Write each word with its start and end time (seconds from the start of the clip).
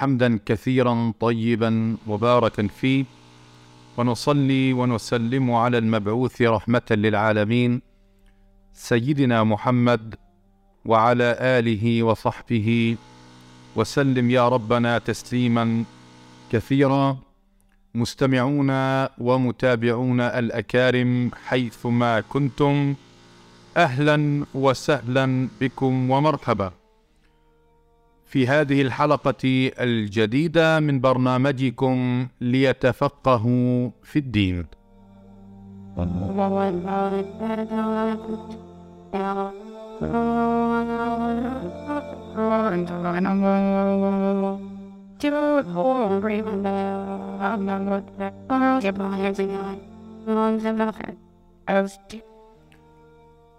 حمدا 0.00 0.38
كثيرا 0.46 1.12
طيبا 1.20 1.96
مباركا 2.06 2.66
فيه. 2.66 3.04
ونصلي 3.96 4.72
ونسلم 4.72 5.50
على 5.50 5.78
المبعوث 5.78 6.42
رحمة 6.42 6.82
للعالمين 6.90 7.82
سيدنا 8.72 9.44
محمد 9.44 10.14
وعلى 10.84 11.36
آله 11.40 12.02
وصحبه. 12.02 12.96
وسلم 13.76 14.30
يا 14.30 14.48
ربنا 14.48 14.98
تسليما 14.98 15.84
كثيرا. 16.52 17.16
مستمعون 17.94 18.70
ومتابعون 19.18 20.20
الأكارم 20.20 21.30
حيثما 21.46 22.20
كنتم 22.20 22.94
أهلا 23.76 24.44
وسهلا 24.54 25.48
بكم 25.60 26.10
ومرحبا. 26.10 26.79
في 28.30 28.46
هذه 28.46 28.82
الحلقة 28.82 29.70
الجديدة 29.80 30.80
من 30.80 31.00
برنامجكم 31.00 32.26
ليتفقهوا 32.40 33.90
في 34.02 34.18
الدين. 34.18 34.66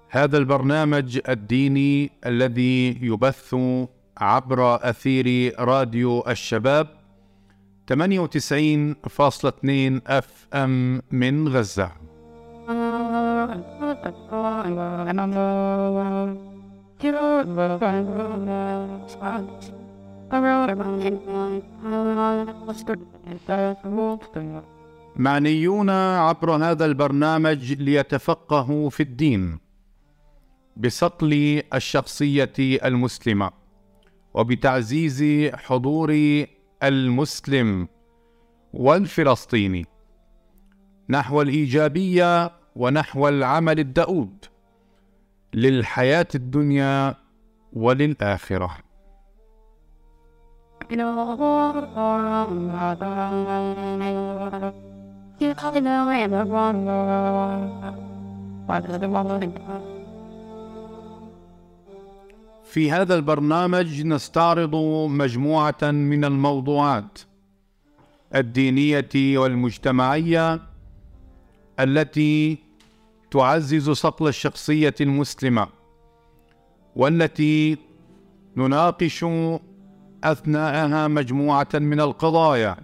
هذا 0.09 0.37
البرنامج 0.37 1.19
الديني 1.29 2.11
الذي 2.25 2.97
يبث 3.01 3.55
عبر 4.21 4.75
أثير 4.89 5.53
راديو 5.59 6.23
الشباب 6.27 6.87
98.2 7.93 7.97
أف 10.07 10.47
أم 10.53 11.01
من 11.11 11.47
غزة. 11.47 11.91
معنيون 25.15 25.89
عبر 25.89 26.51
هذا 26.51 26.85
البرنامج 26.85 27.73
ليتفقهوا 27.73 28.89
في 28.89 29.03
الدين 29.03 29.59
بصقل 30.77 31.63
الشخصية 31.73 32.53
المسلمة 32.59 33.60
وبتعزيز 34.33 35.23
حضور 35.55 36.11
المسلم 36.83 37.87
والفلسطيني 38.73 39.85
نحو 41.09 41.41
الإيجابية 41.41 42.51
ونحو 42.75 43.27
العمل 43.27 43.79
الدؤوب 43.79 44.33
للحياة 45.53 46.27
الدنيا 46.35 47.15
وللآخرة. 47.73 48.77
في 62.71 62.91
هذا 62.91 63.15
البرنامج 63.15 64.01
نستعرض 64.05 64.75
مجموعة 65.09 65.81
من 65.81 66.25
الموضوعات 66.25 67.19
الدينية 68.35 69.37
والمجتمعية 69.37 70.61
التي 71.79 72.57
تعزز 73.31 73.89
صقل 73.89 74.27
الشخصية 74.27 74.95
المسلمة 75.01 75.67
والتي 76.95 77.77
نناقش 78.57 79.25
أثناءها 80.23 81.07
مجموعة 81.07 81.69
من 81.73 81.99
القضايا 82.01 82.77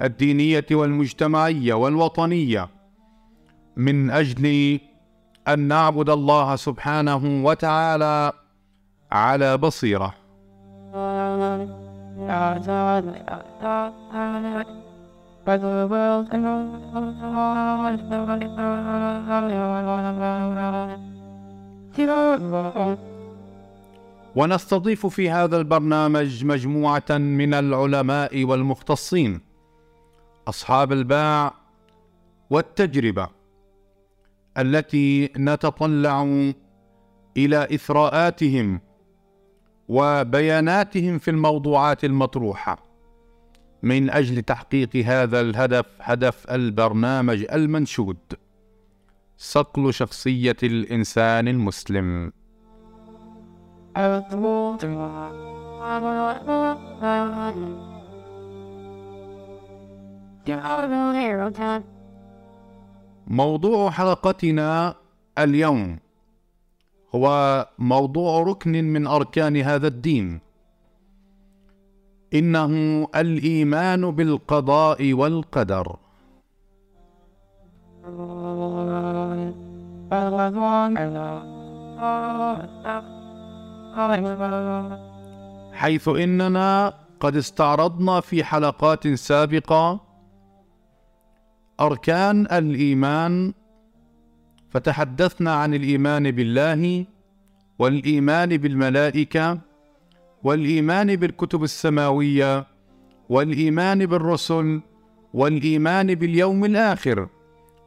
الدينية 0.00 0.66
والمجتمعية 0.70 1.74
والوطنية. 1.74 2.68
من 3.76 4.10
أجل 4.10 4.80
أن 5.48 5.58
نعبد 5.58 6.10
الله 6.10 6.56
سبحانه 6.56 7.44
وتعالى 7.44 8.32
على 9.12 9.56
بصيرة. 9.56 10.14
ونستضيف 24.36 25.06
في 25.06 25.30
هذا 25.30 25.56
البرنامج 25.56 26.44
مجموعة 26.44 27.10
من 27.10 27.54
العلماء 27.54 28.44
والمختصين 28.44 29.40
أصحاب 30.48 30.92
الباع 30.92 31.54
والتجربة 32.50 33.28
التي 34.58 35.30
نتطلع 35.38 36.22
إلى 37.36 37.68
إثراءاتهم 37.74 38.80
وبياناتهم 39.88 41.18
في 41.18 41.30
الموضوعات 41.30 42.04
المطروحة. 42.04 42.86
من 43.82 44.10
أجل 44.10 44.42
تحقيق 44.42 44.96
هذا 44.96 45.40
الهدف 45.40 45.86
هدف 46.00 46.50
البرنامج 46.50 47.46
المنشود 47.52 48.16
صقل 49.38 49.94
شخصية 49.94 50.56
الإنسان 50.62 51.48
المسلم. 51.48 52.32
موضوع 63.26 63.90
حلقتنا 63.90 64.94
اليوم 65.38 65.98
هو 67.14 67.66
موضوع 67.78 68.42
ركن 68.42 68.72
من 68.72 69.06
أركان 69.06 69.56
هذا 69.56 69.86
الدين. 69.86 70.40
إنه 72.34 72.72
الإيمان 73.16 74.10
بالقضاء 74.10 75.12
والقدر. 75.12 75.96
حيث 85.72 86.08
إننا 86.08 86.94
قد 87.20 87.36
استعرضنا 87.36 88.20
في 88.20 88.44
حلقات 88.44 89.08
سابقة 89.08 90.00
أركان 91.80 92.46
الإيمان 92.46 93.52
فتحدثنا 94.76 95.54
عن 95.54 95.74
الإيمان 95.74 96.30
بالله 96.30 97.04
والإيمان 97.78 98.56
بالملائكة 98.56 99.58
والإيمان 100.44 101.16
بالكتب 101.16 101.62
السماوية 101.62 102.66
والإيمان 103.28 104.06
بالرسل 104.06 104.80
والإيمان 105.34 106.14
باليوم 106.14 106.64
الآخر 106.64 107.28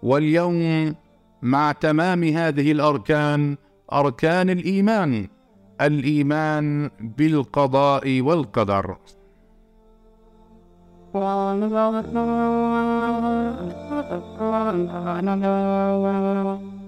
واليوم 0.04 0.96
مع 1.42 1.72
تمام 1.72 2.24
هذه 2.24 2.72
الأركان 2.72 3.58
أركان 3.94 4.50
الإيمان 4.50 5.28
الإيمان 5.82 6.90
بالقضاء 7.18 8.22
والقدر. 8.22 8.98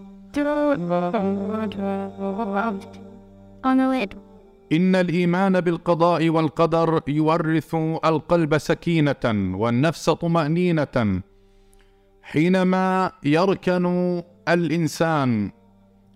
إن 4.72 4.96
الإيمان 4.96 5.62
بالقضاء 5.62 6.30
والقدر 6.30 7.02
يورث 7.08 7.76
القلب 8.06 8.58
سكينة 8.58 9.26
والنفس 9.58 10.10
طمأنينة 10.10 11.22
حينما 12.22 13.12
يركن 13.24 13.86
الإنسان 14.48 15.52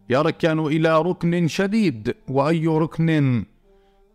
يركن 0.10 0.60
إلى 0.60 1.02
ركن 1.02 1.48
شديد 1.48 2.16
وأي 2.30 2.68
ركن؟ 2.68 3.46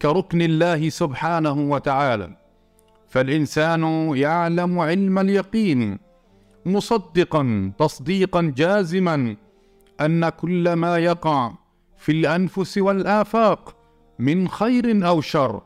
كركن 0.03 0.43
الله 0.43 0.89
سبحانه 0.89 1.71
وتعالى. 1.73 2.37
فالإنسان 3.09 3.83
يعلم 4.17 4.79
علم 4.79 5.19
اليقين 5.19 5.99
مصدقا 6.67 7.73
تصديقا 7.79 8.53
جازما 8.57 9.37
أن 10.01 10.29
كل 10.29 10.73
ما 10.73 10.99
يقع 10.99 11.53
في 11.97 12.13
الأنفس 12.13 12.79
والآفاق 12.79 13.77
من 14.19 14.49
خير 14.49 15.09
أو 15.09 15.21
شر 15.21 15.63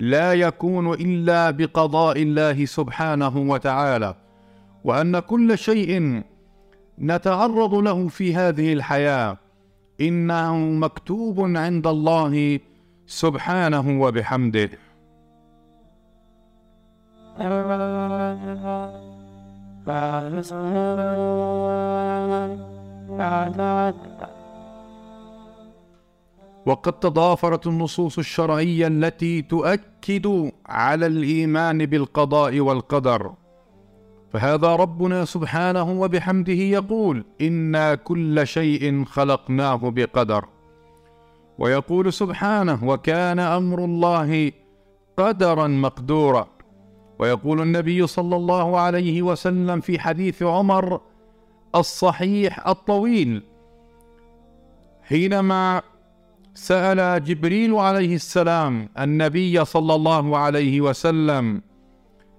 لا 0.00 0.32
يكون 0.32 0.92
إلا 0.92 1.50
بقضاء 1.50 2.22
الله 2.22 2.64
سبحانه 2.64 3.38
وتعالى 3.38 4.14
وأن 4.84 5.18
كل 5.18 5.58
شيء 5.58 6.22
نتعرض 6.98 7.74
له 7.74 8.08
في 8.08 8.34
هذه 8.36 8.72
الحياة 8.72 9.36
إنه 10.00 10.56
مكتوب 10.56 11.40
عند 11.40 11.86
الله 11.86 12.60
سبحانه 13.06 14.00
وبحمده. 14.00 14.70
وقد 26.66 26.92
تضافرت 26.92 27.66
النصوص 27.66 28.18
الشرعية 28.18 28.86
التي 28.86 29.42
تؤكد 29.42 30.52
على 30.66 31.06
الإيمان 31.06 31.86
بالقضاء 31.86 32.60
والقدر. 32.60 33.32
فهذا 34.32 34.76
ربنا 34.76 35.24
سبحانه 35.24 36.00
وبحمده 36.00 36.52
يقول 36.52 37.24
أنا 37.40 37.94
كل 37.94 38.46
شيء 38.46 39.04
خلقناه 39.04 39.90
بقدر. 39.90 40.44
ويقول 41.58 42.12
سبحانه 42.12 42.84
وكان 42.84 43.38
أمر 43.38 43.84
الله 43.84 44.52
قدرا 45.16 45.66
مقدورا. 45.66 46.46
ويقول 47.18 47.60
النبي 47.60 48.06
صلى 48.06 48.36
الله 48.36 48.78
عليه 48.78 49.22
وسلم 49.22 49.80
في 49.80 49.98
حديث 49.98 50.42
عمر 50.42 51.00
الصحيح 51.74 52.68
الطويل. 52.68 53.42
حينما 55.02 55.82
سأل 56.54 57.24
جبريل 57.24 57.74
عليه 57.74 58.14
السلام 58.14 58.88
النبي 58.98 59.64
صلى 59.64 59.94
الله 59.94 60.38
عليه 60.38 60.80
وسلم 60.80 61.62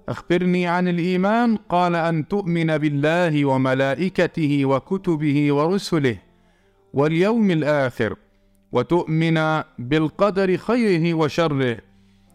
أخبرني 0.10 0.68
عن 0.68 0.88
الإيمان؟ 0.88 1.56
قال 1.70 1.96
أن 1.96 2.28
تؤمن 2.28 2.78
بالله 2.78 3.46
وملائكته 3.46 4.66
وكتبه 4.66 5.54
ورسله 5.54 6.18
واليوم 6.94 7.52
الآخر 7.52 8.16
وتؤمن 8.72 9.62
بالقدر 9.80 10.58
خيره 10.58 11.14
وشره. 11.14 11.78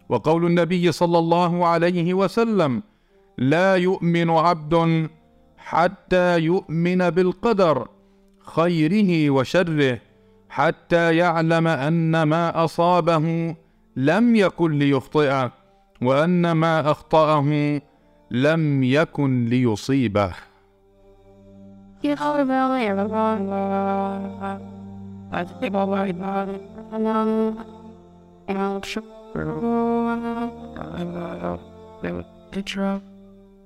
وقول 0.08 0.47
النبي 0.47 0.93
صلى 0.93 1.19
الله 1.19 1.67
عليه 1.67 2.14
وسلم 2.14 2.82
لا 3.38 3.76
يؤمن 3.76 4.31
عبد 4.31 5.08
حتى 5.70 6.38
يؤمن 6.38 7.11
بالقدر 7.11 7.88
خيره 8.55 9.31
وشره 9.31 9.99
حتى 10.49 11.17
يعلم 11.17 11.67
أن 11.67 12.22
ما 12.22 12.64
أصابه 12.64 13.56
لم 13.96 14.37
يكن 14.37 14.78
ليخطئه 14.78 15.52
وأن 16.02 16.52
ما 16.52 16.90
أخطأه 16.90 17.81
لم 18.31 18.82
يكن 18.82 19.44
ليصيبه. 19.44 20.32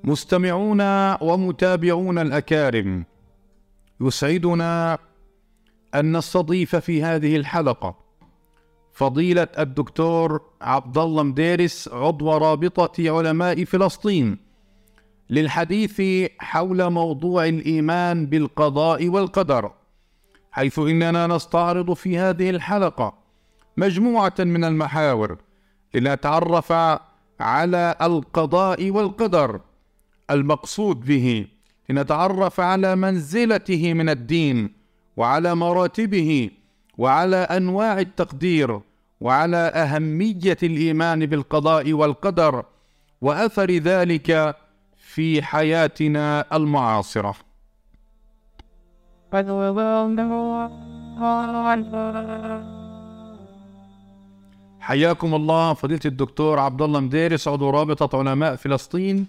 مستمعون 0.04 0.80
ومتابعون 1.22 2.18
الأكارم 2.18 3.04
يسعدنا 4.00 4.98
أن 5.94 6.16
نستضيف 6.16 6.76
في 6.76 7.02
هذه 7.02 7.36
الحلقة 7.36 7.96
فضيلة 8.92 9.48
الدكتور 9.58 10.40
عبد 10.62 10.98
الله 10.98 11.22
مديرس 11.22 11.88
عضو 11.92 12.36
رابطة 12.36 12.92
علماء 12.98 13.64
فلسطين 13.64 14.38
للحديث 15.30 16.02
حول 16.38 16.90
موضوع 16.90 17.46
الإيمان 17.46 18.26
بالقضاء 18.26 19.08
والقدر 19.08 19.72
حيث 20.52 20.78
إننا 20.78 21.26
نستعرض 21.26 21.92
في 21.92 22.18
هذه 22.18 22.50
الحلقة 22.50 23.14
مجموعة 23.76 24.34
من 24.38 24.64
المحاور 24.64 25.38
لنتعرف 25.94 26.72
على 27.40 27.96
القضاء 28.02 28.90
والقدر 28.90 29.60
المقصود 30.30 31.00
به 31.00 31.46
لنتعرف 31.88 32.60
على 32.60 32.96
منزلته 32.96 33.94
من 33.94 34.08
الدين 34.08 34.70
وعلى 35.16 35.54
مراتبه 35.54 36.50
وعلى 36.98 37.36
أنواع 37.36 37.98
التقدير 38.00 38.80
وعلى 39.20 39.56
أهمية 39.56 40.56
الإيمان 40.62 41.26
بالقضاء 41.26 41.92
والقدر 41.92 42.64
وأثر 43.20 43.70
ذلك 43.70 44.56
في 44.96 45.42
حياتنا 45.42 46.56
المعاصرة. 46.56 47.34
حياكم 54.80 55.34
الله 55.34 55.74
فضيلة 55.74 56.00
الدكتور 56.04 56.58
عبد 56.58 56.82
الله 56.82 57.00
مديرس 57.00 57.48
عضو 57.48 57.70
رابطة 57.70 58.18
علماء 58.18 58.56
فلسطين. 58.56 59.26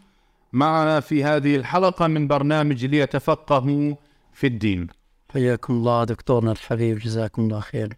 معنا 0.53 1.00
في 1.00 1.24
هذه 1.24 1.56
الحلقة 1.56 2.07
من 2.07 2.27
برنامج 2.27 2.86
ليتفقهوا 2.86 3.95
في 4.33 4.47
الدين. 4.47 4.88
حياكم 5.33 5.74
الله 5.74 6.03
دكتورنا 6.03 6.51
الحبيب 6.51 6.97
جزاكم 7.00 7.42
الله 7.42 7.59
خير. 7.59 7.94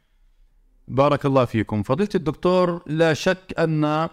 بارك 0.88 1.26
الله 1.26 1.46
فيكم. 1.46 1.84
فضيلة 1.84 2.10
الدكتور 2.16 2.82
لا 2.88 3.14
شك 3.14 3.54
أن 3.60 4.10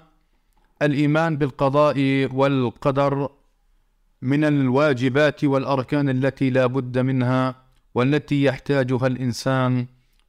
الإيمان 0.83 1.37
بالقضاء 1.37 2.29
والقدر 2.35 3.29
من 4.23 4.45
الواجبات 4.45 5.45
والأركان 5.45 6.09
التي 6.09 6.51
لا 6.51 6.67
بد 6.67 6.99
منها 6.99 7.55
والتي 7.95 8.45
يحتاجها 8.45 9.07
الإنسان 9.07 9.87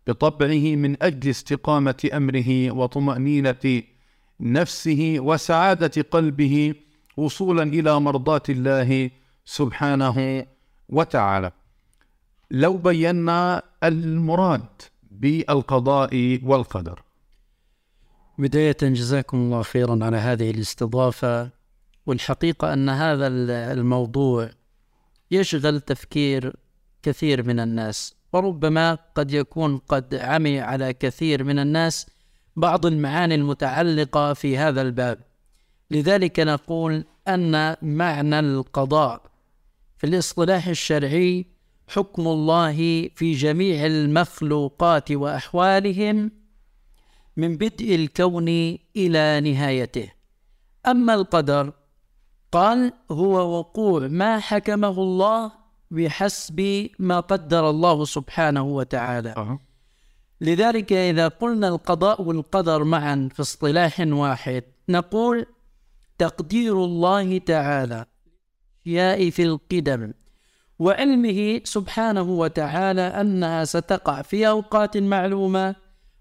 بطبعه 0.08 0.76
من 0.76 1.04
أجل 1.04 1.30
استقامة 1.30 2.10
أمره 2.14 2.72
وطمأنينة 2.72 3.84
نفسه 4.40 5.16
وسعادة 5.20 6.02
قلبه 6.12 6.74
وصولا 7.18 7.64
إلى 7.64 8.00
مرضاه 8.00 8.44
الله 8.50 9.12
سبحانه 9.46 10.46
وتعالى. 10.90 11.52
لو 12.52 12.78
بينا 12.78 13.64
المراد 13.84 14.82
بالقضاء 15.12 16.40
والقدر. 16.44 17.04
بداية 18.38 18.78
جزاكم 18.82 19.38
الله 19.38 19.62
خيرا 19.62 20.06
على 20.06 20.18
هذه 20.18 20.52
الاستضافة. 20.52 21.50
والحقيقة 22.06 22.74
أن 22.74 22.90
هذا 22.90 23.28
الموضوع 23.74 24.50
يشغل 25.32 25.82
تفكير 25.82 26.56
كثير 27.04 27.44
من 27.44 27.60
الناس 27.60 28.16
وربما 28.34 28.98
قد 29.16 29.32
يكون 29.32 29.78
قد 29.78 30.16
عمي 30.16 30.60
على 30.60 30.94
كثير 30.94 31.44
من 31.44 31.60
الناس 31.60 32.08
بعض 32.56 32.86
المعاني 32.86 33.36
المتعلقة 33.36 34.34
في 34.34 34.58
هذا 34.58 34.82
الباب. 34.82 35.20
لذلك 35.92 36.40
نقول 36.40 37.06
أن 37.28 37.76
معنى 37.82 38.40
القضاء 38.40 39.22
في 39.98 40.08
الاصطلاح 40.08 40.68
الشرعي 40.68 41.46
حكم 41.88 42.28
الله 42.28 42.78
في 43.16 43.34
جميع 43.34 43.86
المخلوقات 43.86 45.12
وأحوالهم 45.12 46.32
من 47.38 47.58
بدء 47.58 47.96
الكون 47.96 48.48
إلى 48.96 49.42
نهايته 49.42 50.12
أما 50.88 51.14
القدر 51.14 51.74
قال 52.52 52.94
هو 53.12 53.58
وقوع 53.60 54.08
ما 54.08 54.40
حكمه 54.40 55.02
الله 55.02 55.52
بحسب 55.92 56.90
ما 57.00 57.20
قدر 57.20 57.70
الله 57.70 58.06
سبحانه 58.06 58.64
وتعالى 58.64 59.30
أه. 59.30 59.60
لذلك 60.42 60.94
إذا 60.94 61.28
قلنا 61.28 61.68
القضاء 61.68 62.22
والقدر 62.22 62.84
معا 62.84 63.30
في 63.34 63.42
اصطلاح 63.42 64.00
واحد 64.00 64.64
نقول 64.90 65.46
تقدير 66.18 66.84
الله 66.84 67.38
تعالى 67.38 68.06
الأشياء 68.86 69.30
في 69.30 69.44
القدم 69.44 70.14
وعلمه 70.80 71.62
سبحانه 71.64 72.22
وتعالى 72.22 73.02
أنها 73.02 73.66
ستقع 73.66 74.22
في 74.22 74.48
أوقات 74.48 74.98
معلومة 74.98 75.76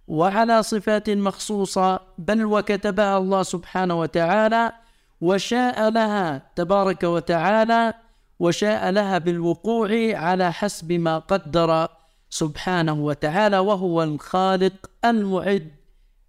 وعلى 0.06 0.62
صفات 0.62 1.10
مخصوصة 1.10 2.00
بل 2.18 2.44
وكتبها 2.44 3.18
الله 3.18 3.42
سبحانه 3.42 4.00
وتعالى 4.00 4.72
وشاء 5.20 5.88
لها 5.88 6.50
تبارك 6.56 7.02
وتعالى 7.02 7.94
وشاء 8.38 8.90
لها 8.90 9.18
بالوقوع 9.18 9.88
على 10.14 10.52
حسب 10.52 10.92
ما 10.92 11.18
قدر 11.18 11.88
سبحانه 12.30 12.92
وتعالى 12.92 13.58
وهو 13.58 14.02
الخالق 14.02 14.90
المعد 15.04 15.70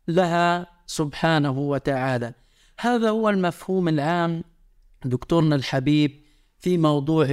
لها 0.08 0.68
سبحانه 0.86 1.60
وتعالى. 1.60 2.34
هذا 2.80 3.10
هو 3.10 3.30
المفهوم 3.30 3.88
العام 3.88 4.44
دكتورنا 5.06 5.56
الحبيب 5.56 6.12
في 6.60 6.78
موضوع 6.78 7.28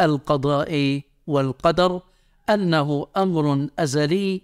القضاء 0.00 1.00
والقدر 1.26 2.00
أنه 2.50 3.06
أمر 3.16 3.68
أزلي. 3.78 4.42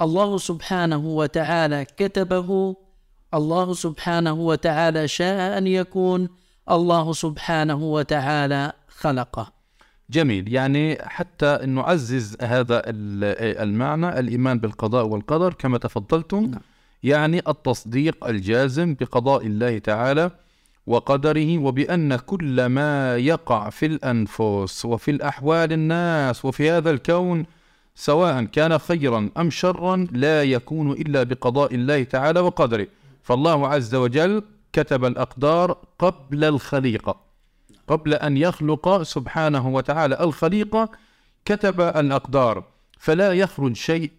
الله 0.00 0.38
سبحانه 0.38 1.06
وتعالى 1.06 1.84
كتبه 1.96 2.76
الله 3.34 3.72
سبحانه 3.74 4.32
وتعالى 4.32 5.08
شاء 5.08 5.58
أن 5.58 5.66
يكون 5.66 6.28
الله 6.70 7.12
سبحانه 7.12 7.82
وتعالى 7.82 8.72
خلقه. 8.88 9.52
جميل. 10.10 10.52
يعني 10.52 10.98
حتى 11.02 11.58
نعزز 11.66 12.36
هذا 12.42 12.78
ال- 12.78 13.58
المعنى 13.68 14.18
الإيمان 14.18 14.58
بالقضاء 14.58 15.06
والقدر 15.06 15.52
كما 15.54 15.78
تفضلتم 15.78 16.44
نعم. 16.44 16.60
يعني 17.02 17.42
التصديق 17.48 18.26
الجازم 18.26 18.94
بقضاء 18.94 19.46
الله 19.46 19.78
تعالى 19.78 20.30
وقدره 20.86 21.58
وبأن 21.58 22.16
كل 22.16 22.66
ما 22.66 23.16
يقع 23.16 23.70
في 23.70 23.86
الأنفس 23.86 24.84
وفي 24.84 25.10
الأحوال 25.10 25.72
الناس 25.72 26.44
وفي 26.44 26.70
هذا 26.70 26.90
الكون 26.90 27.46
سواء 27.94 28.44
كان 28.44 28.78
خيرا 28.78 29.30
أم 29.36 29.50
شرا 29.50 30.06
لا 30.12 30.42
يكون 30.42 30.92
إلا 30.92 31.22
بقضاء 31.22 31.74
الله 31.74 32.02
تعالى 32.04 32.40
وقدره. 32.40 32.86
فالله 33.22 33.68
عز 33.68 33.94
وجل 33.94 34.42
كتب 34.72 35.04
الأقدار 35.04 35.76
قبل 35.98 36.44
الخليقة 36.44 37.20
قبل 37.88 38.14
أن 38.14 38.36
يخلق 38.36 39.02
سبحانه 39.02 39.68
وتعالى. 39.68 40.20
الخليقة 40.20 40.90
كتب 41.44 41.80
الأقدار 41.80 42.64
فلا 42.98 43.32
يخرج 43.32 43.76
شيء 43.76 44.10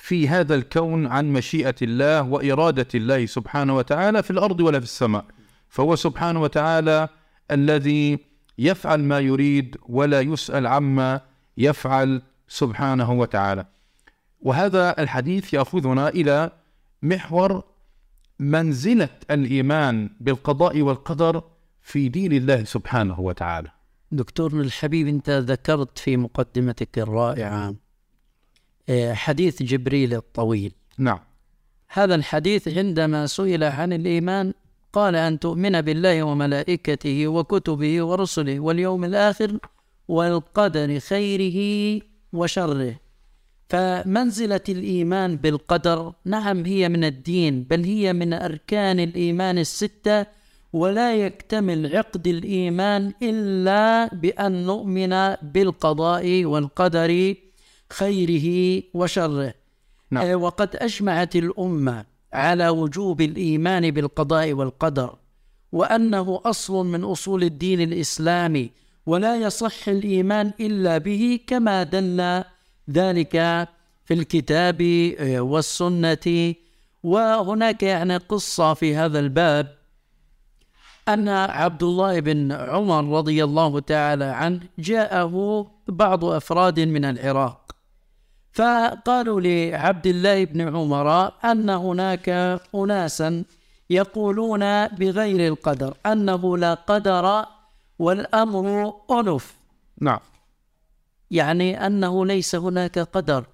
في 0.00 0.28
هذا 0.28 0.54
الكون 0.54 1.06
عن 1.06 1.32
مشيئة 1.32 1.74
الله 1.82 2.22
وإرادة 2.22 2.86
الله 2.94 3.26
سبحانه 3.26 3.76
وتعالى 3.76 4.22
في 4.22 4.30
الأرض 4.30 4.60
ولا 4.60 4.78
في 4.78 4.84
السماء. 4.84 5.24
فهو 5.68 5.96
سبحانه 5.96 6.42
وتعالى 6.42 7.08
الذي 7.50 8.18
يفعل 8.58 9.00
ما 9.00 9.18
يريد 9.20 9.76
ولا 9.88 10.20
يسأل 10.20 10.66
عما 10.66 11.20
يفعل 11.56 12.22
سبحانه 12.48 13.12
وتعالى. 13.12 13.66
وهذا 14.40 15.02
الحديث 15.02 15.54
يأخذنا 15.54 16.08
إلى 16.08 16.50
محور 17.02 17.62
منزلة 18.38 19.08
الإيمان 19.30 20.10
بالقضاء 20.20 20.80
والقدر 20.80 21.42
في 21.82 22.08
دين 22.08 22.32
الله 22.32 22.64
سبحانه 22.64 23.20
وتعالى. 23.20 23.70
دكتورنا 24.12 24.62
الحبيب 24.62 25.06
انت 25.06 25.30
ذكرت 25.30 25.98
في 25.98 26.16
مقدمتك 26.16 26.98
الرائعة 26.98 27.68
آه، 27.68 27.74
حديث 29.12 29.62
جبريل 29.62 30.14
الطويل. 30.14 30.72
نعم. 30.98 31.18
هذا 31.88 32.14
الحديث 32.14 32.68
عندما 32.68 33.26
سئل 33.26 33.64
عن 33.64 33.92
الإيمان 33.92 34.52
قال 34.92 35.16
أن 35.16 35.38
تؤمن 35.38 35.80
بالله 35.80 36.22
وملائكته 36.22 37.28
وكتبه 37.28 38.02
ورسله 38.02 38.60
واليوم 38.60 39.04
الآخر 39.04 39.58
والقدر 40.08 40.98
خيره 40.98 41.58
وشره. 42.32 42.94
فمنزلة 43.68 44.66
الإيمان 44.68 45.36
بالقدر 45.36 46.12
نعم 46.24 46.64
هي 46.64 46.88
من 46.88 47.04
الدين 47.04 47.62
بل 47.62 47.84
هي 47.84 48.12
من 48.12 48.32
أركان 48.32 49.00
الإيمان 49.00 49.58
الستة 49.58 50.26
ولا 50.72 51.16
يكتمل 51.16 51.96
عقد 51.96 52.26
الإيمان 52.26 53.12
إلا 53.22 54.14
بأن 54.14 54.66
نؤمن 54.66 55.34
بالقضاء 55.42 56.44
والقدر 56.44 57.34
خيره 57.92 58.82
وشره. 58.94 59.54
نعم. 60.10 60.26
آه، 60.26 60.34
وقد 60.34 60.76
أجمعت 60.76 61.36
الأمة 61.36 62.04
على 62.32 62.68
وجوب 62.68 63.20
الإيمان 63.20 63.90
بالقضاء 63.90 64.52
والقدر 64.52 65.16
وأنه 65.72 66.40
أصل 66.44 66.86
من 66.86 67.04
أصول 67.04 67.42
الدين 67.42 67.80
الإسلامي 67.80 68.70
ولا 69.06 69.36
يصح 69.36 69.88
الإيمان 69.88 70.52
إلا 70.60 70.98
به 70.98 71.40
كما 71.46 71.82
دل 71.82 72.44
ذلك 72.90 73.32
في 74.04 74.14
الكتاب 74.14 74.82
آه، 75.18 75.40
والسنة. 75.40 76.54
وهناك 77.02 77.82
يعني 77.82 78.16
قصة 78.16 78.74
في 78.74 78.96
هذا 78.96 79.18
الباب 79.18 79.78
أن 81.08 81.28
عبد 81.28 81.82
الله 81.82 82.20
بن 82.20 82.52
عمر 82.52 83.18
رضي 83.18 83.44
الله 83.44 83.80
تعالى 83.80 84.24
عنه 84.24 84.60
جاءه 84.78 85.66
بعض 85.88 86.24
أفراد 86.24 86.80
من 86.80 87.04
العراق. 87.04 87.67
فقالوا 88.52 89.40
لعبد 89.40 90.06
الله 90.06 90.44
بن 90.44 90.76
عمر 90.76 91.32
أن 91.44 91.70
هناك 91.70 92.28
أناسا 92.74 93.44
يقولون 93.90 94.86
بغير 94.86 95.52
القدر 95.52 95.94
أنه 96.06 96.58
لا 96.58 96.74
قدر 96.74 97.46
والأمر 97.98 98.94
أنف 99.10 99.54
نعم. 100.00 100.20
يعني 101.30 101.86
أنه 101.86 102.26
ليس 102.26 102.54
هناك 102.54 102.98
قدر. 102.98 103.44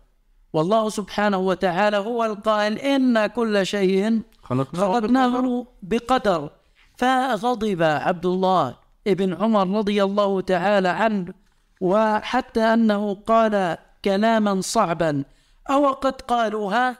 والله 0.52 0.88
سبحانه 0.88 1.38
وتعالى 1.38 1.96
هو 1.96 2.24
القائل 2.24 2.78
إن 2.78 3.26
كل 3.26 3.66
شيء 3.66 4.22
خلقناه 4.42 5.66
بقدر. 5.82 6.50
فغضب 6.96 7.82
عبد 7.82 8.26
الله 8.26 8.76
ابن 9.06 9.34
عمر 9.34 9.78
رضي 9.78 10.04
الله 10.04 10.40
تعالى 10.40 10.88
عنه 10.88 11.34
وحتى 11.80 12.60
أنه 12.60 13.14
قال 13.14 13.76
كلاما 14.04 14.60
صعبا. 14.60 15.24
أو 15.70 15.92
قد 15.92 16.20
قالوها 16.20 16.98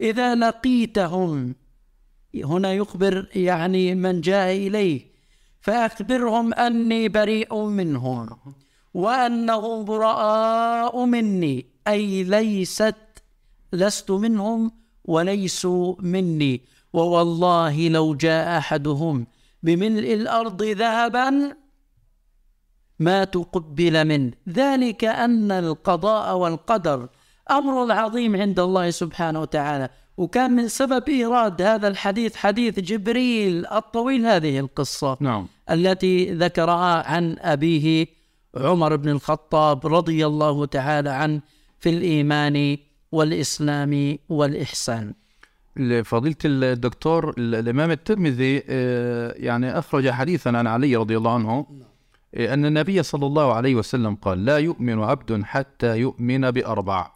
إذا 0.00 0.34
لقيتهم. 0.34 1.54
هنا 2.34 2.72
يخبر 2.72 3.28
يعني 3.34 3.94
من 3.94 4.20
جاء 4.20 4.56
إليه. 4.56 5.06
فأخبرهم 5.60 6.54
أني 6.54 7.08
بريء 7.08 7.64
منهم 7.64 8.28
وأنهم 8.94 9.84
براء 9.84 11.04
مني 11.04 11.66
أي 11.88 12.24
ليست 12.24 12.94
لست 13.72 14.10
منهم 14.10 14.72
وليسوا 15.04 15.94
مني. 15.98 16.62
ووالله 16.92 17.88
لو 17.88 18.14
جاء 18.14 18.58
أحدهم 18.58 19.26
بملء 19.62 20.14
الأرض 20.14 20.62
ذهبا 20.62 21.56
ما 23.00 23.24
تقبل 23.24 24.04
منه 24.04 24.32
ذلك 24.48 25.04
أن 25.04 25.52
القضاء 25.52 26.36
والقدر 26.36 27.08
أمر 27.50 27.92
عظيم 27.92 28.36
عند 28.36 28.60
الله 28.60 28.90
سبحانه 28.90 29.40
وتعالى. 29.40 29.88
وكان 30.16 30.50
من 30.50 30.68
سبب 30.68 31.08
إيراد 31.08 31.62
هذا 31.62 31.88
الحديث 31.88 32.36
حديث 32.36 32.80
جبريل 32.80 33.66
الطويل 33.66 34.26
هذه 34.26 34.58
القصة 34.58 35.16
نعم. 35.20 35.46
التي 35.70 36.32
ذكرها 36.34 37.08
عن 37.10 37.36
أبيه 37.38 38.06
عمر 38.56 38.96
بن 38.96 39.08
الخطاب 39.08 39.86
رضي 39.86 40.26
الله 40.26 40.66
تعالى 40.66 41.10
عنه 41.10 41.40
في 41.78 41.88
الإيمان 41.90 42.76
والإسلام 43.12 44.18
والإحسان. 44.28 45.14
فضيلة 46.04 46.36
الدكتور 46.44 47.34
ال- 47.38 47.54
الإمام 47.54 47.90
الترمذي 47.90 48.62
آه، 48.68 49.34
يعني 49.36 49.78
أخرج 49.78 50.10
حديثا 50.10 50.48
عن 50.48 50.66
علي 50.66 50.96
رضي 50.96 51.16
الله 51.16 51.34
عنه 51.34 51.50
آه، 51.50 51.66
أن 52.34 52.64
النبي 52.64 53.02
صلى 53.02 53.26
الله 53.26 53.54
عليه 53.54 53.74
وسلم 53.74 54.14
قال 54.14 54.44
لا 54.44 54.58
يؤمن 54.58 55.02
عبد 55.02 55.42
حتى 55.42 55.98
يؤمن 55.98 56.50
بأربع. 56.50 57.12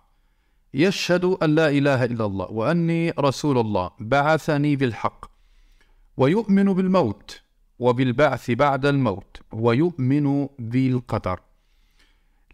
يشهد 0.75 1.25
أن 1.25 1.54
لا 1.54 1.69
إله 1.69 2.04
إلا 2.04 2.26
الله 2.26 2.50
وأني 2.50 3.11
رسول 3.11 3.59
الله 3.59 3.90
بعثني 4.00 4.76
بالحق. 4.76 5.26
ويؤمن 6.16 6.73
بالموت 6.73 7.40
وبالبعث 7.78 8.50
بعد 8.50 8.87
الموت 8.87 9.40
ويؤمن 9.52 10.49
بالقدر. 10.59 11.40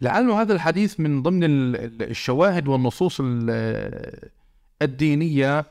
لعل 0.01 0.29
هذا 0.29 0.53
الحديث 0.53 0.99
من 0.99 1.23
ضمن 1.23 1.43
ال- 1.43 1.75
ال- 1.75 2.09
الشواهد 2.09 2.67
والنصوص 2.67 3.17
ال- 3.23 4.29
الدينية 4.81 5.65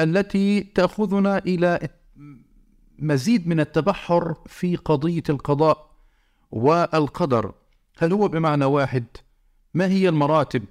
التي 0.00 0.60
تأخذنا 0.60 1.38
إلى 1.38 1.88
مزيد 2.98 3.48
من 3.48 3.60
التبحر 3.60 4.34
في 4.46 4.76
قضية 4.76 5.22
القضاء. 5.28 5.89
والقدر 6.50 7.52
هل 7.98 8.12
هو 8.12 8.28
بمعنى 8.28 8.64
واحد؟ 8.64 9.04
ما 9.74 9.86
هي 9.86 10.08
المراتب؟ 10.08 10.64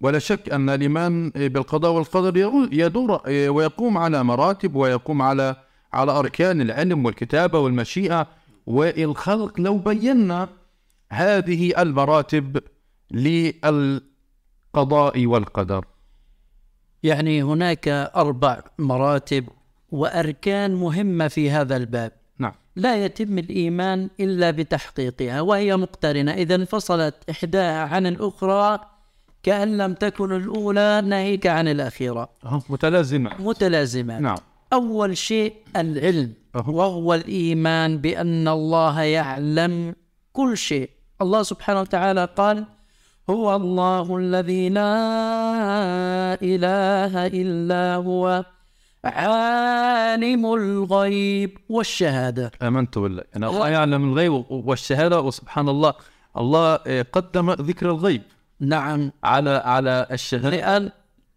ولا 0.00 0.18
شك 0.18 0.52
أن 0.52 0.70
الإيمان 0.70 1.30
بالقضاء 1.30 1.92
والقدر 1.92 2.36
يدور 2.72 3.20
ويقوم 3.28 3.98
على 3.98 4.24
مراتب 4.24 4.74
ويقوم 4.74 5.22
على 5.22 5.56
على 5.92 6.12
أركان 6.12 6.60
العلم 6.60 7.04
والكتابة 7.04 7.58
والمشيئة 7.58 8.26
وإلخلق 8.66 9.60
لو 9.60 9.78
بينا 9.78 10.48
هذه 11.12 11.82
المراتب 11.82 12.62
للقضاء 13.10 14.06
والقدر 15.26 15.84
يعني 17.02 17.42
هناك 17.42 17.88
أربع 18.16 18.62
مراتب 18.78 19.48
وأركان 19.90 20.74
مهمة 20.74 21.28
في 21.28 21.50
هذا 21.50 21.76
الباب 21.76 22.12
لا 22.78 23.04
يتم 23.04 23.38
الإيمان 23.38 24.08
إلا 24.20 24.50
بتحقيقها 24.50 25.40
وهي 25.40 25.76
مقترنة. 25.76 26.32
إذا 26.32 26.54
انفصلت 26.54 27.14
إحداها 27.30 27.82
عن 27.92 28.06
الأخرى 28.06 28.78
كأن 29.42 29.76
لم 29.76 29.94
تكن 29.94 30.36
الأولى 30.36 31.02
ناهيك 31.04 31.46
عن 31.46 31.68
الأخيرة. 31.68 32.28
متلازمة. 32.70 33.30
متلازمة. 33.38 34.18
نعم. 34.18 34.36
أول 34.72 35.16
شيء 35.16 35.52
العلم. 35.76 36.32
وهو 36.54 37.14
الإيمان 37.14 37.98
بأن 37.98 38.48
الله 38.48 39.02
يعلم 39.02 39.94
كل 40.32 40.56
شيء. 40.56 40.90
الله 41.22 41.42
سبحانه 41.42 41.80
وتعالى 41.80 42.28
قال 42.36 42.64
هو 43.30 43.56
الله 43.56 44.16
الذي 44.16 44.68
لا 44.68 44.94
إله 46.42 47.26
إلا 47.26 47.94
هو 47.94 48.44
عالم 49.04 50.46
الغيب 50.54 51.58
والشهادة. 51.68 52.50
آمنت 52.62 52.98
بالله. 52.98 53.22
يعني 53.32 53.46
الله 53.46 53.68
يعلم 53.68 54.12
الغيب 54.12 54.44
والشهادة 54.50 55.20
وسبحان 55.20 55.68
الله. 55.68 55.94
الله 56.36 56.78
آه، 56.86 57.06
قدم 57.12 57.50
ذكر 57.50 57.90
الغيب. 57.90 58.22
نعم. 58.60 59.12
على 59.24 59.50
على 59.50 60.06
الشهادة. 60.12 60.50
لأن 60.50 60.90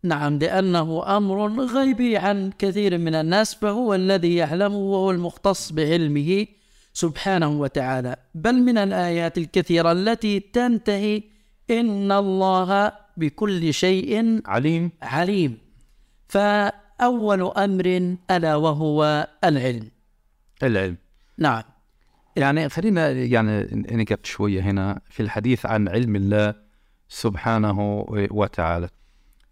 نعم 0.03 0.37
لأنه 0.37 1.17
أمر 1.17 1.65
غيبي 1.65 2.17
عن 2.17 2.51
كثير 2.59 2.97
من 2.97 3.15
الناس 3.15 3.55
فهو 3.55 3.93
الذي 3.93 4.35
يعلمه 4.35 4.77
وهو 4.77 5.11
المختص 5.11 5.71
بعلمه 5.71 6.47
سبحانه 6.93 7.49
وتعالى. 7.49 8.15
بل 8.35 8.53
من 8.53 8.77
الآيات 8.77 9.37
الكثيرة 9.37 9.91
التي 9.91 10.39
تنتهي 10.39 11.23
إن 11.69 12.11
الله 12.11 12.91
بكل 13.17 13.73
شيء 13.73 14.41
عليم. 14.45 14.91
عليم. 15.01 15.57
فأول 17.01 17.41
أمر 17.41 18.15
ألا 18.31 18.55
وهو 18.55 19.27
العلم. 19.43 19.91
العلم. 20.63 20.97
نعم. 21.37 21.63
يعني 22.35 22.69
خلينا 22.69 23.11
يعني 23.11 23.67
نقف 23.91 24.19
شوية 24.23 24.61
هنا 24.61 25.01
في 25.09 25.23
الحديث 25.23 25.65
عن 25.65 25.87
علم 25.87 26.15
الله 26.15 26.55
سبحانه 27.09 28.05
وتعالى. 28.09 28.89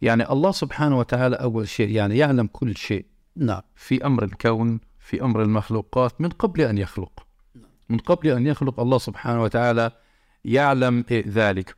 يعني 0.02 0.32
الله 0.32 0.52
سبحانه 0.52 1.00
وتعالى 1.00 1.36
أول 1.36 1.68
شيء 1.68 1.90
يعني 1.90 2.18
يعلم 2.18 2.48
كل 2.48 2.76
شيء. 2.76 3.06
نعم. 3.36 3.62
في 3.76 4.06
أمر 4.06 4.24
الكون 4.24 4.80
في 5.00 5.22
أمر 5.22 5.42
المخلوقات 5.44 6.22
من 6.22 6.30
قبل 6.30 6.62
أن 6.62 6.78
يخلق. 6.78 7.28
من 7.90 7.98
قبل 7.98 8.30
أن 8.30 8.48
يخلق 8.48 8.80
الله 8.80 8.98
سبحانه 8.98 9.44
وتعالى 9.44 9.92
يعلم 10.46 11.06
ذلك. 11.12 11.76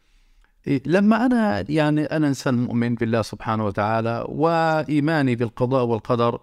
لما 0.68 1.26
أنا 1.26 1.72
يعني 1.72 2.06
أنا 2.06 2.28
إنسان 2.28 2.64
مؤمن 2.64 2.96
بالله 2.96 3.22
سبحانه 3.22 3.66
وتعالى 3.66 4.26
وإيماني 4.30 5.36
بالقضاء 5.36 5.86
والقدر 5.86 6.40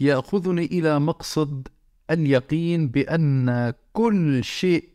يأخذني 0.00 0.64
إلى 0.64 0.98
مقصد 0.98 1.68
اليقين 2.10 2.88
بأن 2.88 3.72
كل 3.92 4.44
شيء 4.44 4.88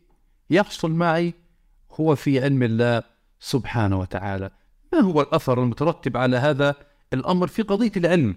يحصل 0.50 0.90
معي 0.90 1.34
هو 2.00 2.14
في 2.14 2.40
علم 2.44 2.62
الله 2.62 3.02
سبحانه 3.40 3.98
وتعالى. 3.98 4.50
ما 4.92 5.00
هو 5.00 5.20
الأثر 5.20 5.62
المترتب 5.62 6.16
على 6.16 6.36
هذا 6.36 6.74
الأمر 7.12 7.46
في 7.46 7.62
قضية 7.62 7.92
العلم؟ 7.96 8.36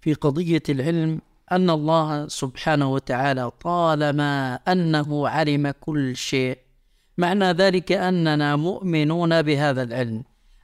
في 0.00 0.14
قضية 0.14 0.62
العلم 0.68 1.20
أن 1.52 1.70
الله 1.70 2.28
سبحانه 2.28 2.92
وتعالى 2.92 3.50
طالما 3.50 4.54
أنه 4.54 5.28
علم 5.28 5.70
كل 5.70 6.16
شيء 6.16 6.58
معنى 7.18 7.44
ذلك 7.44 7.92
أننا 7.92 8.56
مؤمنون 8.56 9.42
بهذا 9.42 9.82
العلم 9.82 10.22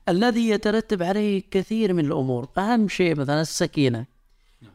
الذي 0.09 0.49
يترتب 0.49 1.03
عليه 1.03 1.43
كثير 1.51 1.93
من 1.93 2.05
الأمور. 2.05 2.49
أهم 2.59 2.89
شيء 2.89 3.17
مثلا 3.17 3.41
السكينة 3.41 4.05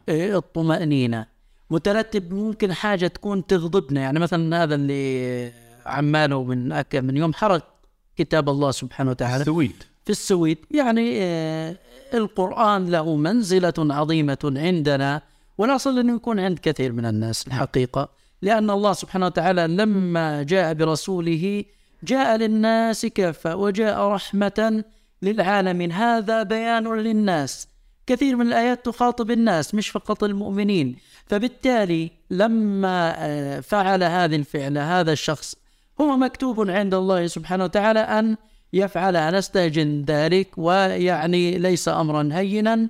إيه، 0.08 0.38
الطمأنينة. 0.38 1.26
مترتب 1.70 2.34
ممكن 2.34 2.72
حاجة 2.72 3.06
تكون 3.06 3.46
تغضبنا. 3.46 4.00
يعني 4.00 4.18
مثلا 4.18 4.62
هذا 4.62 4.74
اللي 4.74 5.52
عماله 5.86 6.44
من 6.44 6.84
من 6.94 7.16
يوم 7.16 7.34
حرق 7.34 7.68
كتاب 8.16 8.48
الله 8.48 8.70
سبحانه 8.70 9.10
وتعالى. 9.10 9.40
السويد. 9.40 9.82
في 10.04 10.10
السويد. 10.10 10.58
يعني 10.70 11.18
آه، 11.22 11.76
القرآن 12.14 12.90
له 12.90 13.16
منزلة 13.16 13.74
عظيمة 13.78 14.38
عندنا 14.44 15.22
والأصل 15.58 15.98
أنه 15.98 16.16
يكون 16.16 16.40
عند 16.40 16.58
كثير 16.58 16.92
من 16.92 17.06
الناس 17.06 17.46
الحقيقة. 17.46 18.08
لأن 18.42 18.70
الله 18.70 18.92
سبحانه 18.92 19.26
وتعالى 19.26 19.66
لما 19.66 20.42
جاء 20.42 20.74
برسوله 20.74 21.64
جاء 22.02 22.36
للناس 22.36 23.06
كافة 23.06 23.56
وجاء 23.56 24.08
رحمة 24.08 24.84
للعالمين. 25.22 25.92
هذا 25.92 26.42
بيان 26.42 26.94
للناس. 26.94 27.68
كثير 28.06 28.36
من 28.36 28.46
الآيات 28.46 28.86
تخاطب 28.86 29.30
الناس 29.30 29.74
مش 29.74 29.88
فقط 29.88 30.24
المؤمنين. 30.24 30.96
فبالتالي 31.26 32.10
لما 32.30 33.14
آه، 33.18 33.60
فعل 33.60 34.02
هذه 34.02 34.36
الفعلة 34.36 35.00
هذا 35.00 35.12
الشخص 35.12 35.54
هو 36.00 36.16
مكتوب 36.16 36.70
عند 36.70 36.94
الله 36.94 37.26
سبحانه 37.26 37.64
وتعالى 37.64 38.00
أن 38.00 38.36
يفعل 38.72 39.34
نستهجن 39.34 40.04
ذلك 40.08 40.48
ويعني 40.56 41.58
ليس 41.58 41.88
أمرا 41.88 42.28
هينا 42.32 42.88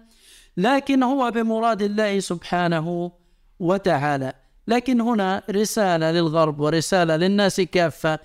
لكن 0.56 1.02
هو 1.02 1.30
بمراد 1.30 1.82
الله 1.82 2.20
سبحانه 2.20 3.12
وتعالى. 3.60 4.32
لكن 4.68 5.00
هنا 5.00 5.42
رسالة 5.50 6.10
للغرب 6.10 6.60
ورسالة 6.60 7.16
للناس 7.16 7.60
كافة 7.60 8.18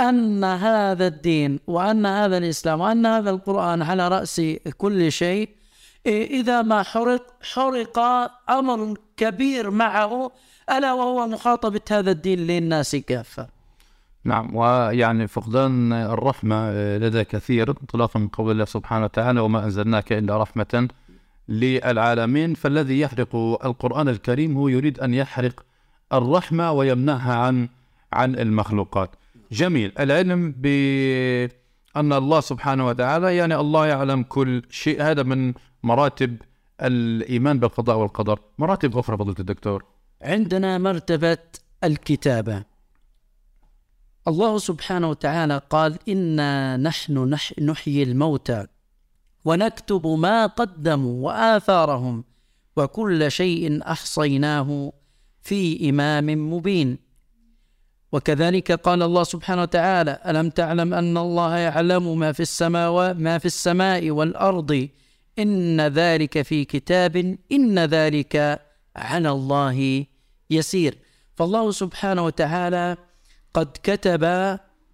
أن 0.00 0.44
هذا 0.44 1.06
الدين 1.06 1.60
وأن 1.66 2.06
هذا 2.06 2.38
الإسلام 2.38 2.80
وأن 2.80 3.06
هذا 3.06 3.30
القرآن 3.30 3.82
على 3.82 4.08
رأس 4.08 4.42
كل 4.78 5.12
شيء. 5.12 5.48
إذا 6.06 6.62
ما 6.62 6.82
حرق 6.82 7.22
حرق 7.42 7.98
أمر 8.50 8.96
كبير 9.16 9.70
معه 9.70 10.30
ألا 10.70 10.92
وهو 10.92 11.26
مخاطبة 11.26 11.80
هذا 11.90 12.10
الدين 12.10 12.38
للناس 12.38 12.96
كافة. 12.96 13.48
نعم 14.24 14.56
ويعني 14.56 15.26
فقدان 15.26 15.92
الرحمة 15.92 16.72
لدى 16.96 17.24
كثير 17.24 17.70
انطلاقا 17.70 18.20
من 18.20 18.28
قول 18.28 18.50
الله 18.50 18.64
سبحانه 18.64 19.04
وتعالى 19.04 19.40
وما 19.40 19.64
أنزلناك 19.64 20.12
إلا 20.12 20.42
رحمة 20.42 20.88
للعالمين 21.48 22.54
فالذي 22.54 23.00
يحرق 23.00 23.36
القرآن 23.64 24.08
الكريم 24.08 24.56
هو 24.56 24.68
يريد 24.68 25.00
أن 25.00 25.14
يحرق 25.14 25.64
الرحمة 26.12 26.72
ويمنعها 26.72 27.34
عن 27.34 27.68
عن 28.12 28.34
المخلوقات. 28.34 29.10
جميل. 29.52 29.92
العلم 29.98 30.52
بأن 30.52 32.12
الله 32.12 32.40
سبحانه 32.40 32.86
وتعالى 32.86 33.36
يعني 33.36 33.56
الله 33.56 33.86
يعلم 33.86 34.22
كل 34.22 34.62
شيء. 34.70 35.02
هذا 35.02 35.22
من 35.22 35.54
مراتب 35.82 36.36
الإيمان 36.82 37.58
بالقضاء 37.58 37.96
والقدر. 37.96 38.38
مراتب 38.58 38.98
أخرى 38.98 39.16
فضيلة 39.16 39.36
الدكتور. 39.40 39.84
عندنا 40.22 40.78
مرتبة 40.78 41.38
الكتابة. 41.84 42.64
الله 44.28 44.58
سبحانه 44.58 45.10
وتعالى 45.10 45.60
قال 45.70 45.98
إنا 46.08 46.76
نحن 46.76 47.18
نح 47.18 47.58
نحيي 47.58 48.02
الموتى 48.02 48.66
ونكتب 49.44 50.06
ما 50.06 50.46
قدموا 50.46 51.26
وآثارهم 51.26 52.24
وكل 52.76 53.30
شيء 53.30 53.90
أحصيناه 53.90 54.92
في 55.48 55.90
إمام 55.90 56.52
مبين. 56.52 56.98
وكذلك 58.12 58.72
قال 58.72 59.02
الله 59.02 59.24
سبحانه 59.24 59.62
وتعالى 59.62 60.18
ألم 60.26 60.50
تعلم 60.50 60.94
أن 60.94 61.16
الله 61.16 61.56
يعلم 61.56 62.18
ما 62.18 62.32
في 62.32 62.40
السماوات 62.40 63.16
ما 63.16 63.38
في 63.38 63.46
السماء 63.46 64.10
والأرض؟ 64.10 64.88
إن 65.38 65.80
ذلك 65.80 66.42
في 66.42 66.64
كتاب 66.64 67.36
إن 67.52 67.78
ذلك 67.78 68.60
على 68.96 69.30
الله 69.30 70.06
يسير. 70.50 70.98
فالله 71.36 71.70
سبحانه 71.70 72.24
وتعالى 72.24 72.96
قد 73.54 73.68
كتب 73.82 74.24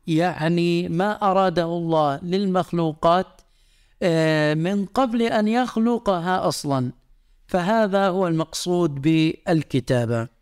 يعني 0.06 0.88
ما 0.88 1.30
أراده 1.30 1.64
الله 1.64 2.20
للمخلوقات 2.22 3.26
آه، 4.02 4.54
من 4.54 4.86
قبل 4.86 5.22
أن 5.22 5.48
يخلقها 5.48 6.48
أصلا. 6.48 6.92
فهذا 7.46 8.08
هو 8.08 8.28
المقصود 8.28 9.02
بالكتابة. 9.02 10.34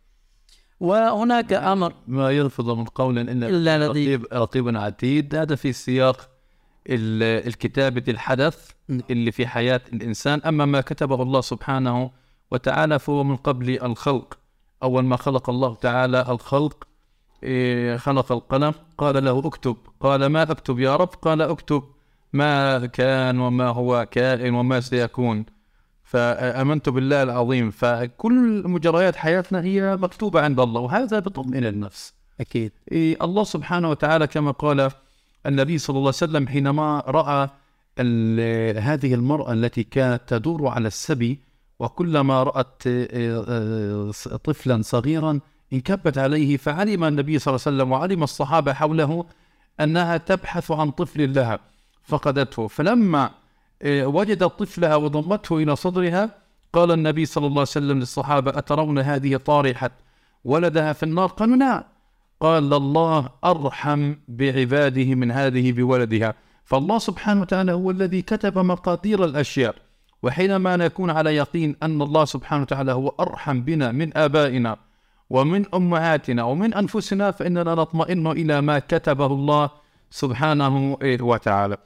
وهناك 0.83 1.53
أمر 1.53 1.93
ما 2.07 2.31
يلفظ 2.31 2.69
من 2.69 2.83
قول 2.85 3.17
إلا 3.19 3.77
لدي- 3.77 3.87
رقيب, 4.15 4.25
رقيب 4.33 4.77
عتيد. 4.77 5.35
هذا 5.35 5.55
في 5.55 5.73
سياق 5.73 6.29
ال- 6.89 7.47
الكتابة 7.47 8.03
الحدث 8.07 8.71
نعم. 8.87 9.01
اللي 9.09 9.31
في 9.31 9.47
حياة 9.47 9.81
الإنسان. 9.93 10.41
أما 10.41 10.65
ما 10.65 10.81
كتبه 10.81 11.21
الله 11.23 11.41
سبحانه 11.41 12.11
وتعالى 12.51 12.99
فهو 12.99 13.23
من 13.23 13.35
قبل 13.35 13.83
الخلق. 13.83 14.37
أول 14.83 15.03
ما 15.03 15.15
خلق 15.17 15.49
الله 15.49 15.75
تعالى 15.75 16.25
الخلق 16.29 16.87
إيه، 17.43 17.97
خلق 17.97 18.31
القلم 18.31 18.73
قال 18.97 19.23
له 19.25 19.39
اكتب. 19.47 19.77
قال 19.99 20.25
ما 20.25 20.41
أكتب 20.51 20.79
يا 20.79 20.95
رب؟ 20.95 21.09
قال 21.21 21.41
اكتب 21.41 21.83
ما 22.33 22.85
كان 22.85 23.39
وما 23.39 23.67
هو 23.67 24.07
كائن 24.11 24.53
وما 24.53 24.79
سيكون. 24.79 25.45
فآمنت 26.13 26.89
بالله 26.89 27.23
العظيم. 27.23 27.71
فكل 27.71 28.63
مجريات 28.65 29.15
حياتنا 29.15 29.61
هي 29.61 29.97
مكتوبة 29.97 30.41
عند 30.41 30.59
الله 30.59 30.81
وهذا 30.81 31.19
بطمئن 31.19 31.65
النفس. 31.65 32.13
أكيد. 32.39 32.71
إيه، 32.91 33.17
الله 33.21 33.43
سبحانه 33.43 33.89
وتعالى 33.89 34.27
كما 34.27 34.51
قال 34.51 34.91
النبي 35.45 35.77
صلى 35.77 35.93
الله 35.93 36.07
عليه 36.07 36.23
وسلم 36.31 36.47
حينما 36.47 37.03
ال- 37.99 38.77
هذه 38.77 39.13
المرأة 39.13 39.53
التي 39.53 39.83
كانت 39.83 40.21
تدور 40.27 40.67
على 40.67 40.87
السبي 40.87 41.39
وكلما 41.79 42.43
رأت 42.43 42.83
آه، 42.87 43.45
آه، 43.47 44.11
طفلا 44.43 44.81
صغيرا 44.81 45.39
انكبت 45.73 46.17
عليه 46.17 46.57
فعلم 46.57 47.03
النبي 47.03 47.39
صلى 47.39 47.51
الله 47.51 47.63
عليه 47.67 47.77
وسلم 47.77 47.91
وعلم 47.91 48.23
الصحابة 48.23 48.73
حوله 48.73 49.25
أنها 49.79 50.17
تبحث 50.17 50.71
عن 50.71 50.91
طفل 50.91 51.33
لها 51.33 51.59
فقدته. 52.03 52.67
فلما 52.67 53.29
وجدت 53.85 54.43
طفلها 54.43 54.95
وضمته 54.95 55.57
إلى 55.57 55.75
صدرها. 55.75 56.29
قال 56.73 56.91
النبي 56.91 57.25
صلى 57.25 57.47
الله 57.47 57.59
عليه 57.59 57.61
وسلم 57.61 57.99
للصحابة 57.99 58.57
أترون 58.57 58.99
هذه 58.99 59.35
طارحة؟ 59.37 59.91
ولدها 60.45 60.93
في 60.93 61.03
النار؟ 61.03 61.27
قالوا 61.27 61.55
نعم. 61.55 61.83
قال 62.39 62.73
الله 62.73 63.29
أرحم 63.45 64.15
بعباده 64.27 65.15
من 65.15 65.31
هذه 65.31 65.71
بولدها. 65.71 66.33
فالله 66.65 66.99
سبحانه 66.99 67.41
وتعالى 67.41 67.71
هو 67.71 67.91
الذي 67.91 68.21
كتب 68.21 68.57
مقادير 68.57 69.25
الأشياء. 69.25 69.75
وحينما 70.23 70.75
نكون 70.75 71.09
على 71.09 71.35
يقين 71.35 71.75
أن 71.83 72.01
الله 72.01 72.25
سبحانه 72.25 72.61
وتعالى 72.61 72.91
هو 72.91 73.09
أرحم 73.19 73.61
بنا 73.61 73.91
من 73.91 74.17
آبائنا 74.17 74.77
ومن 75.29 75.65
أمهاتنا 75.73 76.43
ومن 76.43 76.73
أنفسنا 76.73 77.31
فإننا 77.31 77.75
نطمئن 77.75 78.27
إلى 78.27 78.61
ما 78.61 78.79
كتبه 78.79 79.25
الله 79.25 79.69
سبحانه 80.09 80.97
وتعالى. 81.03 81.77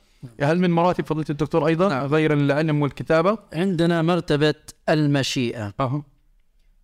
هل 0.42 0.60
من 0.60 0.72
مراتب 0.72 1.06
فضيلة 1.06 1.26
الدكتور 1.30 1.68
أيضا؟ 1.68 2.00
غير 2.00 2.34
العلم 2.34 2.82
والكتابة؟ 2.82 3.38
عندنا 3.54 4.02
مرتبة 4.02 4.56
المشيئة. 4.90 5.74
أه. 5.80 6.04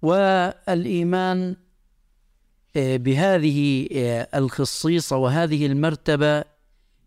والإيمان 0.01 1.55
آه، 2.75 2.97
بهذه 2.97 3.87
آه، 3.91 4.27
الخصيصة 4.35 5.17
وهذه 5.17 5.65
المرتبة 5.65 6.43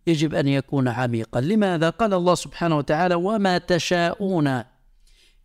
يجب 0.07 0.35
أن 0.35 0.49
يكون 0.49 0.89
عميقا. 0.89 1.41
لماذا؟ 1.41 1.91
قال 1.91 2.15
الله 2.15 2.35
سبحانه 2.35 2.79
وتعالى 2.79 3.15
وما 3.15 3.59
تشاءون 3.59 4.63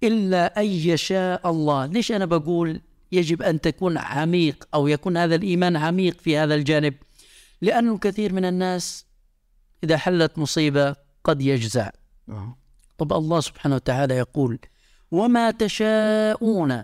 إلا 0.04 0.60
أن 0.60 0.66
يشاء 0.66 1.50
الله. 1.50 1.86
ليش 1.86 2.12
أنا 2.12 2.26
بقول 2.26 2.82
يجب 3.12 3.42
أن 3.42 3.62
تكون 3.62 3.98
عميق 3.98 4.68
أو 4.74 4.88
يكون 4.88 5.18
هذا 5.18 5.36
الإيمان 5.36 5.76
عميق 5.76 6.22
في 6.22 6.38
هذا 6.38 6.56
الجانب؟ 6.56 6.94
لأن 7.62 7.94
الكثير 7.94 8.34
من 8.34 8.46
الناس 8.46 9.06
إذا 9.84 9.98
حلت 9.98 10.38
مصيبة 10.38 10.96
قد 11.24 11.42
يجزع. 11.42 11.90
أه. 12.30 12.56
طب 12.98 13.14
الله 13.14 13.40
سبحانه 13.40 13.76
وتعالى 13.76 14.16
يقول 14.16 14.60
وما 15.12 15.52
تشاءون 15.52 16.84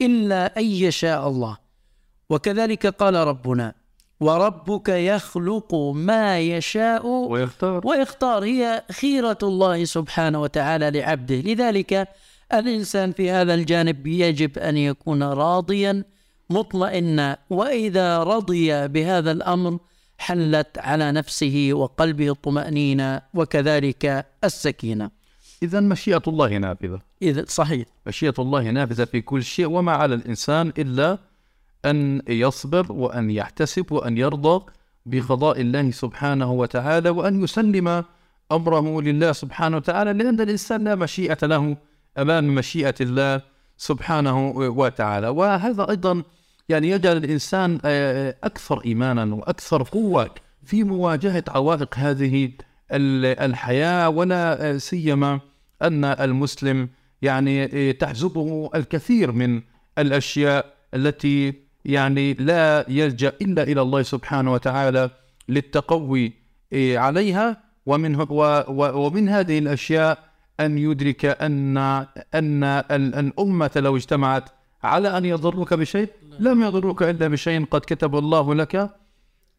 إلا 0.00 0.58
أن 0.58 0.64
يشاء 0.64 1.28
الله. 1.28 1.56
وكذلك 2.30 2.86
قال 2.86 3.14
ربنا 3.14 3.74
وربك 4.20 4.88
يخلق 4.88 5.74
ما 5.94 6.40
يشاء 6.40 7.06
ويختار. 7.06 7.86
ويختار. 7.86 8.44
هي 8.44 8.82
خيرة 8.92 9.38
الله 9.42 9.84
سبحانه 9.84 10.42
وتعالى 10.42 10.90
لعبده. 10.90 11.34
لذلك 11.34 12.08
الإنسان 12.52 13.12
في 13.12 13.30
هذا 13.30 13.54
الجانب 13.54 14.06
يجب 14.06 14.58
أن 14.58 14.76
يكون 14.76 15.22
راضيا 15.22 16.04
مطمئنا. 16.50 17.38
وإذا 17.50 18.22
رضي 18.22 18.88
بهذا 18.88 19.32
الأمر 19.32 19.78
حلت 20.18 20.78
على 20.78 21.12
نفسه 21.12 21.68
وقلبه 21.72 22.30
الطمأنينة 22.30 23.22
وكذلك 23.34 24.26
السكينة. 24.44 25.10
إذا 25.62 25.80
مشيئة 25.80 26.22
الله 26.28 26.58
نافذة. 26.58 27.00
إذا 27.22 27.44
صحيح. 27.48 27.86
مشيئة 28.06 28.34
الله 28.38 28.70
نافذة 28.70 29.04
في 29.04 29.20
كل 29.20 29.42
شيء 29.42 29.66
وما 29.66 29.92
على 29.92 30.14
الإنسان 30.14 30.72
إلا 30.78 31.18
أن 31.84 32.22
يصبر 32.28 32.92
وأن 32.92 33.30
يحتسب 33.30 33.92
وأن 33.92 34.18
يرضى 34.18 34.64
بقضاء 35.06 35.60
الله 35.60 35.90
سبحانه 35.90 36.52
وتعالى 36.52 37.10
وأن 37.10 37.44
يسلم 37.44 38.04
أمره 38.52 39.02
لله 39.02 39.32
سبحانه 39.32 39.76
وتعالى 39.76 40.12
لأن 40.12 40.40
الإنسان 40.40 40.84
لا 40.84 40.94
مشيئة 40.94 41.46
له 41.46 41.76
أمام 42.18 42.54
مشيئة 42.54 42.94
الله 43.00 43.42
سبحانه 43.76 44.48
وتعالى. 44.56 45.28
وهذا 45.28 45.90
أيضا 45.90 46.22
يعني 46.68 46.90
يجعل 46.90 47.16
الإنسان 47.16 47.78
آه، 47.84 48.36
أكثر 48.44 48.82
إيمانا 48.84 49.34
وأكثر 49.34 49.82
قوة 49.82 50.30
في 50.64 50.84
مواجهة 50.84 51.44
عوائق 51.48 51.94
هذه 51.98 52.50
ال- 52.92 53.40
الحياة 53.50 54.08
ولا 54.08 54.70
آه، 54.70 54.76
سيما 54.76 55.40
أن 55.82 56.04
المسلم 56.04 56.88
يعني 57.22 57.64
آه، 57.64 57.92
تحزبه 57.92 58.70
الكثير 58.74 59.32
من 59.32 59.62
الأشياء 59.98 60.74
التي 60.94 61.54
يعني 61.84 62.34
لا 62.34 62.84
يلجأ 62.88 63.32
إلا 63.42 63.62
إلى 63.62 63.82
الله 63.82 64.02
سبحانه 64.02 64.52
وتعالى 64.52 65.10
للتقوي 65.48 66.32
آه، 66.72 66.96
عليها. 66.98 67.66
ومن 67.86 68.26
ومن 68.94 69.28
هذه 69.28 69.58
الأشياء 69.58 70.18
أن 70.60 70.78
يدرك 70.78 71.24
أن 71.24 71.76
أن 72.34 72.64
ال- 72.64 73.14
الأمة 73.14 73.70
لو 73.76 73.96
اجتمعت 73.96 74.44
على 74.82 75.18
أن 75.18 75.24
يضروك 75.24 75.74
بشيء؟ 75.74 76.08
لم 76.40 76.62
يضروك 76.62 77.02
إلا 77.02 77.28
بشيء 77.28 77.64
قد 77.64 77.80
كتب 77.80 78.16
الله 78.16 78.54
لك 78.54 78.90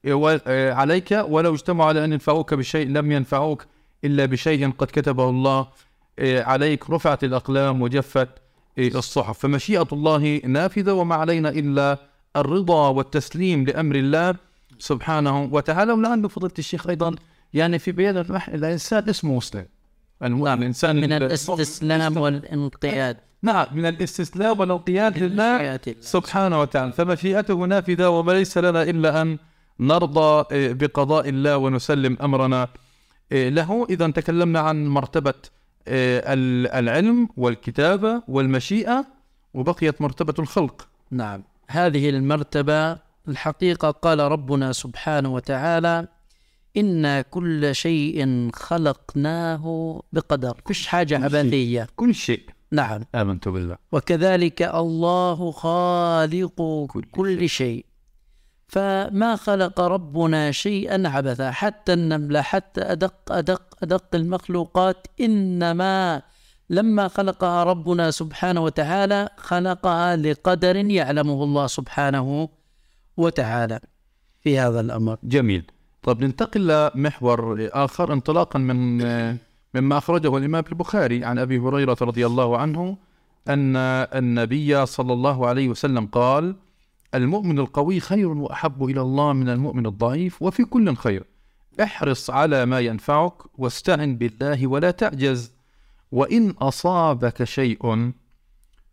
و- 0.08 0.38
آه، 0.48 0.74
عليك 0.74 1.12
ولو 1.30 1.54
اجتمعوا 1.54 1.90
على 1.90 2.06
أن 2.06 2.14
ينفعوك 2.14 2.54
بشيء 2.54 2.88
لم 2.88 3.12
ينفعوك 3.12 3.66
إلا 4.04 4.26
بشيء 4.26 4.72
قد 4.72 4.88
كتبه 4.88 5.30
الله 5.30 5.68
آه، 6.20 6.44
عليك 6.44 6.90
رفعت 6.90 7.24
الأقلام 7.24 7.82
وجفت 7.82 8.30
الصحف. 8.80 9.40
فمشيئة 9.40 9.88
الله 9.94 10.42
نافذة 10.46 10.94
وما 10.94 11.16
علينا 11.16 11.50
إلا 11.50 11.98
الرضا 12.36 12.88
والتسليم 12.90 13.64
لأمر 13.66 13.96
الله 13.96 14.36
سبحانه 14.80 15.44
وتعالى. 15.44 15.94
ولعل 15.94 16.30
فضيلة 16.30 16.54
الشيخ 16.60 16.88
أيضا 16.88 17.16
يعني 17.54 17.80
في 17.80 17.92
بيان 17.92 18.18
الإنسان 18.48 19.10
اسمه 19.10 19.36
مسلم 19.38 19.66
الإنسان 20.60 20.96
من 20.96 21.12
الاستسلام 21.14 22.18
والانقياد. 22.18 23.18
نعم 23.42 23.68
من 23.72 23.86
الاستسلام 23.86 24.60
والانقياد 24.60 25.18
لله. 25.18 25.80
سبحانه 26.02 26.62
وتعالى. 26.62 26.92
فمشيئته 26.92 27.56
نافذة 27.56 28.10
وما 28.10 28.32
ليس 28.32 28.58
لنا 28.58 28.84
إلا 28.84 29.22
أن 29.22 29.38
نرضى 29.80 30.46
آه، 30.52 30.72
بقضاء 30.74 31.30
الله 31.30 31.58
ونسلم 31.58 32.18
أمرنا. 32.22 32.68
آه، 33.32 33.50
له 33.50 33.88
إذا 33.90 34.08
تكلمنا 34.12 34.60
عن 34.60 34.88
مرتبة 34.88 35.34
ال- 35.88 36.68
العلم 36.68 37.30
والكتابة 37.38 38.22
والمشيئة 38.28 39.06
وبقيت 39.54 40.02
مرتبة 40.02 40.34
الخلق. 40.40 40.88
نعم. 41.12 41.44
هذه 41.68 42.10
المرتبة 42.10 42.98
الحقيقة 43.28 43.92
قال 43.92 44.20
ربنا 44.20 44.72
سبحانه 44.72 45.34
وتعالى 45.34 46.08
إن 46.78 47.22
كل 47.22 47.76
شيء 47.76 48.50
خلقناه 48.54 49.64
بقدر. 50.14 50.62
مش 50.70 50.88
حاجة 50.88 51.24
عبثية 51.24 51.88
كل 51.96 52.16
شيء. 52.16 52.44
نعم. 52.72 53.06
آمنت 53.16 53.48
بالله. 53.48 53.78
وكذلك 53.92 54.62
الله 54.62 55.52
خالق 55.52 56.88
كل 57.12 57.50
شيء. 57.50 57.86
فما 58.68 59.36
خلق 59.36 59.80
ربنا 59.80 60.52
شيئا 60.52 61.08
عبثا. 61.08 61.52
حتى 61.52 61.94
النملة 61.94 62.42
حتى 62.42 62.82
أدق 62.82 63.32
أدق 63.32 63.64
أدق 63.84 64.16
المخلوقات. 64.16 65.08
إنما 65.22 66.22
لما 66.70 67.08
خلقها 67.08 67.64
ربنا 67.64 68.12
سبحانه 68.12 68.62
وتعالى 68.62 69.30
خلقها 69.38 70.16
لقدر 70.16 70.76
يعلمه 70.76 71.44
الله 71.44 71.68
سبحانه 71.68 72.50
وتعالى 73.18 73.80
في 74.42 74.60
هذا 74.60 74.80
الأمر. 74.80 75.18
جميل. 75.24 75.72
طب 76.04 76.24
ننتقل 76.24 76.68
لمحور 76.68 77.70
آخر 77.74 78.14
انطلاقا 78.14 78.60
من 78.60 79.02
مما 79.82 79.98
أخرجه 79.98 80.38
الإمام 80.38 80.64
البخاري 80.70 81.26
عن 81.26 81.40
أبي 81.40 81.60
هريرة 81.60 81.98
رضي 82.02 82.26
الله 82.26 82.58
عنه 82.58 82.98
أن 83.48 83.76
النبي 84.16 84.86
صلى 84.86 85.14
الله 85.14 85.48
عليه 85.48 85.70
وسلم 85.70 86.06
قال 86.06 86.56
المؤمن 87.16 87.60
القوي 87.60 88.00
خير 88.00 88.28
وأحب 88.28 88.84
إلى 88.84 89.02
الله 89.02 89.34
من 89.34 89.50
المؤمن 89.50 89.86
الضعيف 89.86 90.42
وفي 90.42 90.64
كل 90.64 90.96
خير. 90.96 91.24
احرص 91.84 92.30
على 92.30 92.66
ما 92.66 92.80
ينفعك 92.80 93.34
واستعن 93.58 94.16
بالله 94.16 94.68
ولا 94.68 94.92
تعجز. 94.92 95.52
وإن 96.12 96.50
أصابك 96.50 97.44
شيء 97.44 98.12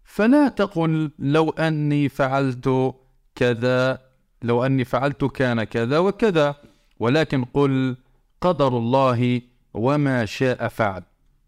فلا 0.04 0.48
تقل 0.48 1.10
لو 1.18 1.50
أني 1.50 2.08
فعلت 2.08 2.94
كذا 3.34 3.98
لو 4.42 4.64
أني 4.66 4.84
فعلت 4.84 5.24
كان 5.24 5.64
كذا 5.64 5.98
وكذا. 5.98 6.54
ولكن 6.98 7.44
قل 7.44 7.96
قدر 8.40 8.78
الله 8.78 9.40
وما 9.74 10.24
شاء 10.24 10.68
فعل. 10.68 11.02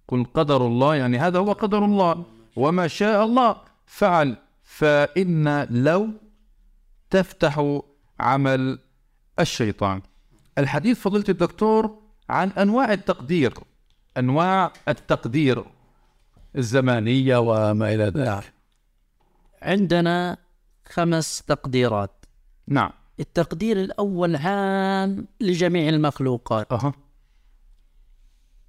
قل 0.09 0.25
قدر 0.35 0.67
الله 0.67 0.95
يعني 0.95 1.19
هذا 1.19 1.39
هو 1.39 1.53
قدر 1.53 1.85
الله. 1.85 2.25
وما 2.57 2.89
شاء 2.89 3.25
الله 3.25 3.57
فعل. 3.87 4.37
فإن 4.65 5.67
لو 5.71 6.09
تفتح 7.11 7.81
عمل 8.21 8.79
الشيطان. 9.41 10.03
الحديث 10.59 11.01
فضيلة 11.01 11.25
الدكتور 11.29 11.99
عن 12.31 12.51
أنواع 12.51 12.93
التقدير. 12.93 13.55
أنواع 14.19 14.73
التقدير 14.89 15.65
الزمانية 16.57 17.37
وما 17.37 17.95
إلى 17.95 18.05
ذلك. 18.05 18.53
عندنا 19.62 20.37
خمس 20.89 21.43
تقديرات. 21.43 22.25
نعم. 22.69 22.91
التقدير 23.21 23.77
الأول 23.77 24.37
عام 24.37 25.27
لجميع 25.41 25.89
المخلوقات. 25.89 26.73
أها. 26.73 26.93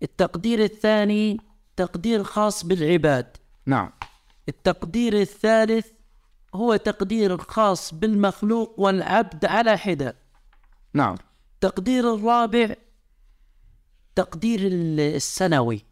التقدير 0.03 0.63
الثاني 0.63 1.37
تقدير 1.75 2.23
خاص 2.23 2.65
بالعباد. 2.65 3.37
نعم. 3.65 3.91
التقدير 4.49 5.21
الثالث 5.21 5.87
هو 6.55 6.75
تقدير 6.75 7.37
خاص 7.37 7.93
بالمخلوق 7.93 8.79
والعبد 8.79 9.45
على 9.45 9.77
حدة. 9.77 10.15
نعم. 10.93 11.15
التقدير 11.53 12.13
الرابع 12.15 12.75
تقدير 14.15 14.59
ال- 14.59 14.99
السنوي. 14.99 15.85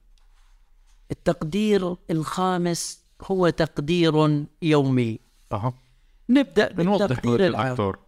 التقدير 1.11 1.95
الخامس 2.11 3.03
هو 3.21 3.49
تقدير 3.49 4.45
يومي. 4.61 5.19
أها. 5.51 5.73
نبدأ 6.29 6.71
بالتقدير 6.71 7.47
العام. 7.47 7.71
دكتور. 7.71 7.99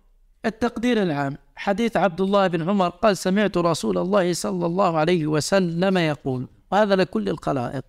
التقدير 0.45 1.03
العام. 1.03 1.37
حديث 1.57 1.97
عبد 1.97 2.21
الله 2.21 2.47
بن 2.47 2.69
عمر 2.69 2.89
قال 2.89 3.17
سمعت 3.17 3.57
رسول 3.57 3.97
الله 3.97 4.33
صلى 4.33 4.65
الله 4.65 4.97
عليه 4.97 5.27
وسلم 5.27 5.97
يقول 5.97 6.47
وهذا 6.71 6.95
لكل 6.95 7.29
الخلائق. 7.29 7.83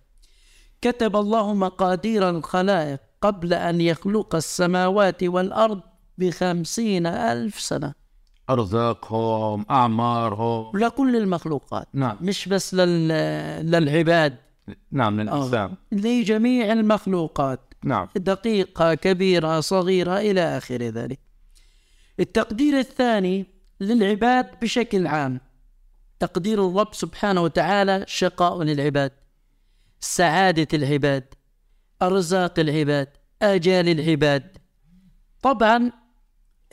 كتب 0.81 1.15
الله 1.15 1.53
مقادير 1.53 2.29
الخلائق 2.29 2.99
قبل 3.21 3.53
أن 3.53 3.81
يخلق 3.81 4.35
السماوات 4.35 5.23
والأرض 5.23 5.81
بخمسين 6.17 7.07
ألف 7.07 7.59
سنة. 7.59 7.93
أرزاقهم 8.49 9.65
أعمارهم. 9.69 10.77
لكل 10.77 11.15
المخلوقات. 11.15 11.87
نعم. 11.93 12.17
مش 12.21 12.47
بس 12.49 12.73
لل... 12.73 13.07
للعباد. 13.71 14.35
نعم 14.91 15.21
للإنسان. 15.21 15.73
لجميع 15.91 16.71
المخلوقات. 16.71 17.73
نعم. 17.83 18.07
دقيقة 18.15 18.93
كبيرة 18.93 19.59
صغيرة 19.59 20.17
إلى 20.17 20.57
آخر 20.57 20.75
ذلك. 20.75 21.19
التقدير 22.19 22.79
الثاني 22.79 23.58
للعباد 23.81 24.59
بشكل 24.61 25.07
عام. 25.07 25.41
تقدير 26.19 26.67
الرب 26.67 26.93
سبحانه 26.93 27.41
وتعالى 27.41 28.03
شقاء 28.07 28.63
للعباد 28.63 29.11
سعادة 29.99 30.67
العباد 30.73 31.23
أرزاق 32.01 32.59
العباد 32.59 33.07
آجال 33.41 33.89
العباد. 33.89 34.57
طبعا 35.41 35.91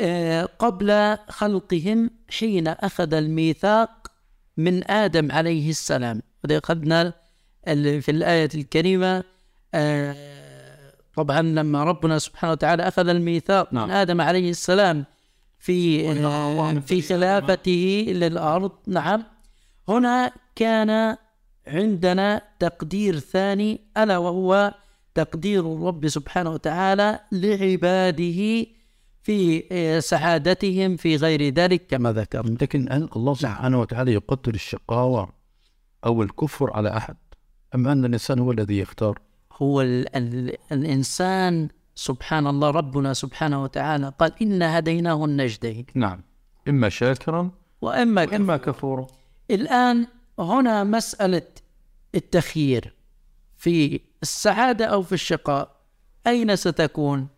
آه، 0.00 0.44
قبل 0.58 1.16
خلقهم 1.28 2.10
حين 2.30 2.68
أخذ 2.68 3.14
الميثاق 3.14 4.12
من 4.56 4.90
آدم 4.90 5.32
عليه 5.32 5.70
السلام. 5.70 6.22
هذا 6.44 6.58
أخذنا 6.58 7.12
في 7.74 8.10
الآية 8.10 8.48
الكريمة 8.54 9.24
آه، 9.74 10.92
طبعا 11.14 11.42
لما 11.42 11.84
ربنا 11.84 12.18
سبحانه 12.18 12.52
وتعالى 12.52 12.88
أخذ 12.88 13.08
الميثاق 13.08 13.72
نعم. 13.72 13.88
من 13.88 13.94
آدم 13.94 14.20
عليه 14.20 14.50
السلام 14.50 15.04
في 15.66 16.10
آه، 16.10 16.80
في 16.80 17.02
خلافته 17.02 18.06
للأرض. 18.08 18.72
نعم. 18.86 19.22
هنا 19.88 20.32
كان 20.54 21.16
عندنا 21.66 22.42
تقدير 22.58 23.18
ثاني 23.18 23.80
ألا 23.96 24.18
وهو 24.18 24.74
تقدير 25.14 25.72
الرب 25.72 26.08
سبحانه 26.08 26.50
وتعالى 26.50 27.20
لعباده 27.32 28.66
في 29.22 29.64
آه، 29.72 29.98
سعادتهم 29.98 30.96
في 30.96 31.16
غير 31.16 31.54
ذلك. 31.54 31.86
كما 31.86 32.12
ذكرنا. 32.12 32.56
لكن 32.60 32.92
هل 32.92 33.08
الله 33.16 33.34
سبحانه 33.34 33.80
وتعالى 33.80 34.12
يقدر 34.12 34.54
الشقاوة 34.54 35.28
أو 36.04 36.22
الكفر 36.22 36.72
على 36.76 36.96
أحد. 36.96 37.16
أم 37.74 37.88
أن 37.88 38.04
الإنسان 38.04 38.38
هو 38.38 38.52
الذي 38.52 38.78
يختار؟ 38.78 39.18
هو 39.52 39.80
ال 39.80 40.16
ال 40.16 40.56
الإنسان 40.72 41.68
سبحان 41.96 42.46
الله 42.46 42.70
ربنا 42.70 43.14
سبحانه 43.14 43.62
وتعالى 43.62 44.12
قال 44.18 44.32
إنا 44.42 44.78
هديناه 44.78 45.24
النجدين. 45.24 45.86
نعم. 45.94 46.20
إما 46.68 46.88
شاكرا 46.88 47.50
وإما 47.80 48.24
كفر. 48.24 48.34
وإما 48.34 48.56
كفورا. 48.56 49.06
الآن 49.50 50.06
هنا 50.38 50.84
مسألة 50.84 51.42
التخيير 52.14 52.94
في 53.56 54.00
السعادة 54.22 54.84
أو 54.84 55.02
في 55.02 55.12
الشقاء. 55.12 55.76
أين 56.26 56.56
ستكون؟ 56.56 57.28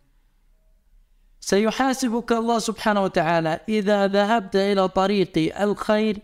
سيحاسبك 1.39 2.31
الله 2.31 2.59
سبحانه 2.59 3.03
وتعالى. 3.03 3.59
إذا 3.69 4.07
ذهبت 4.07 4.55
إلى 4.55 4.87
طريق 4.87 5.61
الخير 5.61 6.19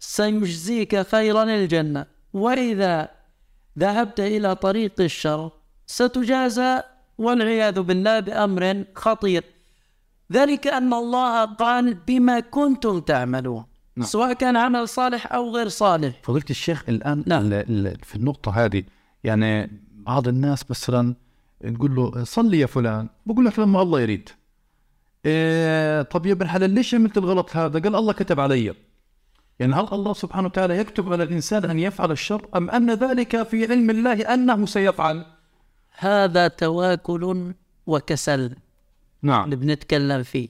سيجزيك 0.00 1.06
خيرا 1.06 1.42
الجنة 1.42 2.06
وإذا 2.32 3.08
ذهبت 3.78 4.20
إلى 4.20 4.54
طريق 4.54 5.00
الشر 5.00 5.50
ستجازى 5.86 6.82
والعياذ 7.20 7.80
بالله 7.80 8.20
بأمر 8.20 8.84
خطير. 8.94 9.44
ذلك 10.32 10.66
أن 10.66 10.92
الله 10.94 11.44
قال 11.44 11.94
بما 11.94 12.40
كنتم 12.40 13.00
تعملون. 13.00 13.64
نعم. 13.96 14.06
سواء 14.06 14.32
كان 14.32 14.56
عمل 14.56 14.88
صالح 14.88 15.32
أو 15.32 15.50
غير 15.56 15.68
صالح. 15.68 16.12
فضيلة 16.22 16.44
الشيخ 16.50 16.84
الآن 16.88 17.24
نعم. 17.26 17.48
في 18.02 18.16
النقطة 18.16 18.64
هذه 18.64 18.82
يعني 19.24 19.70
بعض 19.92 20.28
الناس 20.28 20.70
مثلا 20.70 21.14
نقول 21.64 21.94
له 21.94 22.24
صلي 22.24 22.58
يا 22.58 22.66
فلان 22.66 23.08
بقول 23.26 23.44
لك 23.46 23.58
لما 23.58 23.82
الله 23.82 24.00
يريد. 24.00 24.28
إيه 25.26 26.02
طب 26.02 26.26
يا 26.26 26.32
ابن 26.32 26.48
حلال 26.48 26.70
ليش 26.70 26.94
عملت 26.94 27.18
الغلط 27.18 27.56
هذا؟ 27.56 27.80
قال 27.80 27.96
الله 27.96 28.12
كتب 28.12 28.40
علي. 28.40 28.74
يعني 29.58 29.74
هل 29.74 29.88
الله 29.92 30.12
سبحانه 30.12 30.46
وتعالى 30.46 30.78
يكتب 30.78 31.12
على 31.12 31.22
الإنسان 31.22 31.64
أن 31.64 31.78
يفعل 31.78 32.10
الشر 32.10 32.48
أم 32.56 32.70
أن 32.70 32.90
ذلك 32.90 33.42
في 33.42 33.66
علم 33.66 33.90
الله 33.90 34.34
أنه 34.34 34.66
سيفعل؟ 34.66 35.26
هذا 36.00 36.48
تواكل 36.48 37.54
وكسل. 37.86 38.56
نعم. 39.22 39.44
اللي 39.44 39.56
بنتكلم 39.56 40.22
فيه. 40.22 40.48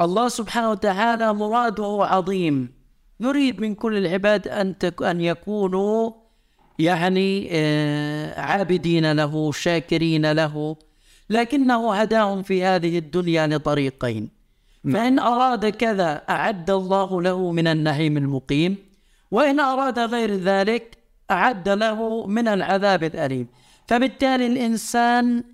الله 0.00 0.28
سبحانه 0.28 0.70
وتعالى 0.70 1.34
مراده 1.34 1.98
عظيم. 2.00 2.72
يريد 3.20 3.60
من 3.60 3.74
كل 3.74 3.96
العباد 3.96 4.48
أن 4.48 4.78
تك 4.78 5.02
أن 5.02 5.20
يكونوا 5.20 6.10
يعني 6.78 7.48
آه، 7.52 8.40
عابدين 8.40 9.12
له 9.12 9.52
شاكرين 9.52 10.32
له. 10.32 10.76
لكنه 11.30 11.94
هداهم 11.94 12.42
في 12.42 12.64
هذه 12.64 12.98
الدنيا 12.98 13.46
لطريقين. 13.46 14.28
فإن 14.92 15.18
أراد 15.18 15.66
كذا 15.66 16.22
أعد 16.28 16.70
الله 16.70 17.22
له 17.22 17.52
من 17.52 17.66
النعيم 17.66 18.16
المقيم. 18.16 18.76
وإن 19.30 19.60
أراد 19.60 19.98
غير 19.98 20.34
ذلك 20.36 20.98
أعد 21.30 21.68
له 21.68 22.26
من 22.26 22.48
العذاب 22.48 23.04
الأليم. 23.04 23.46
فبالتالي 23.86 24.46
الإنسان 24.46 25.44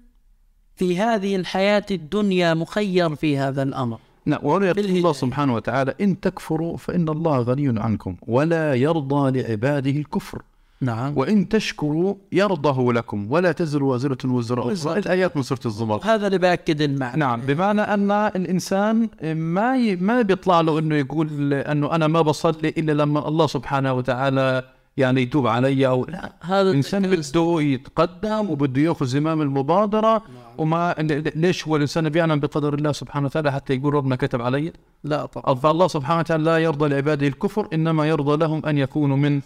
في 0.77 0.99
هذه 0.99 1.37
الحياة 1.37 1.87
الدنيا 1.91 2.55
مخير 2.55 3.15
في 3.15 3.39
هذا 3.39 3.63
الأمر. 3.63 3.99
نعم 4.27 4.41
وهنا 4.43 4.67
يقول. 4.67 4.85
الله 4.85 5.13
سبحانه 5.13 5.55
وتعالى 5.55 5.95
إن 6.01 6.21
تكفروا 6.21 6.77
فإن 6.77 7.09
الله 7.09 7.39
غني 7.39 7.81
عنكم 7.81 8.17
ولا 8.27 8.75
يرضى 8.75 9.43
لعباده 9.43 9.91
الكفر. 9.91 10.43
نعم. 10.81 11.19
وإن 11.19 11.49
تشكروا 11.49 12.15
يرضه 12.33 12.93
لكم 12.93 13.33
ولا 13.33 13.53
تزر 13.53 13.85
وازرة 13.85 14.19
وزر 14.25 14.73
أخرى. 14.73 14.99
الآيات 14.99 15.37
من 15.37 15.43
سورة 15.43 15.61
الزمر. 15.67 16.01
هذا 16.05 16.27
اللي 16.27 16.39
بأكد 16.39 16.81
المعنى. 16.81 17.17
نعم 17.21 17.41
بمعنى 17.41 17.81
أن 17.81 18.11
الإنسان 18.11 19.09
ما 19.35 19.77
ي... 19.77 19.97
ما 19.97 20.23
بيطلع 20.23 20.61
له 20.61 20.79
إنه 20.79 20.95
يقول 20.95 21.55
أنه 21.55 21.95
أنا 21.95 22.07
ما 22.07 22.23
بصلي 22.23 22.69
إلا 22.69 22.93
لما 22.93 23.29
الله 23.29 23.47
سبحانه 23.47 23.93
وتعالى 23.93 24.63
يعني 24.97 25.23
يتوب 25.23 25.47
علي 25.47 25.87
أو 25.87 26.05
لا 26.05 26.33
هذا 26.41 26.71
الإنسان 26.71 27.17
بده 27.17 27.61
يتقدم 27.61 28.51
وبده 28.51 28.83
يأخذ 28.83 29.07
زمام 29.07 29.43
المبادرة 29.43 30.23
وما 30.59 30.95
ليش 31.37 31.69
هو 31.69 31.77
الإنسان 31.77 32.09
بيعلم 32.09 32.41
بقدر 32.41 32.75
الله 32.75 32.93
سبحانه 32.93 33.27
وتعالى 33.27 33.53
حتى 33.53 33.75
يقول 33.75 33.95
ربنا 33.95 34.17
كتب 34.17 34.43
علي؟ 34.43 34.73
لا 35.05 35.27
طبعا. 35.27 35.55
فالله 35.55 35.89
سبحانه 35.89 36.21
وتعالى 36.21 36.45
لا 36.45 36.59
يرضى 36.59 36.89
لعباده 36.89 37.27
الكفر 37.27 37.69
إنما 37.73 38.09
يرضى 38.09 38.37
لهم 38.37 38.67
أن 38.67 38.79
يكونوا 38.79 39.17
من 39.17 39.41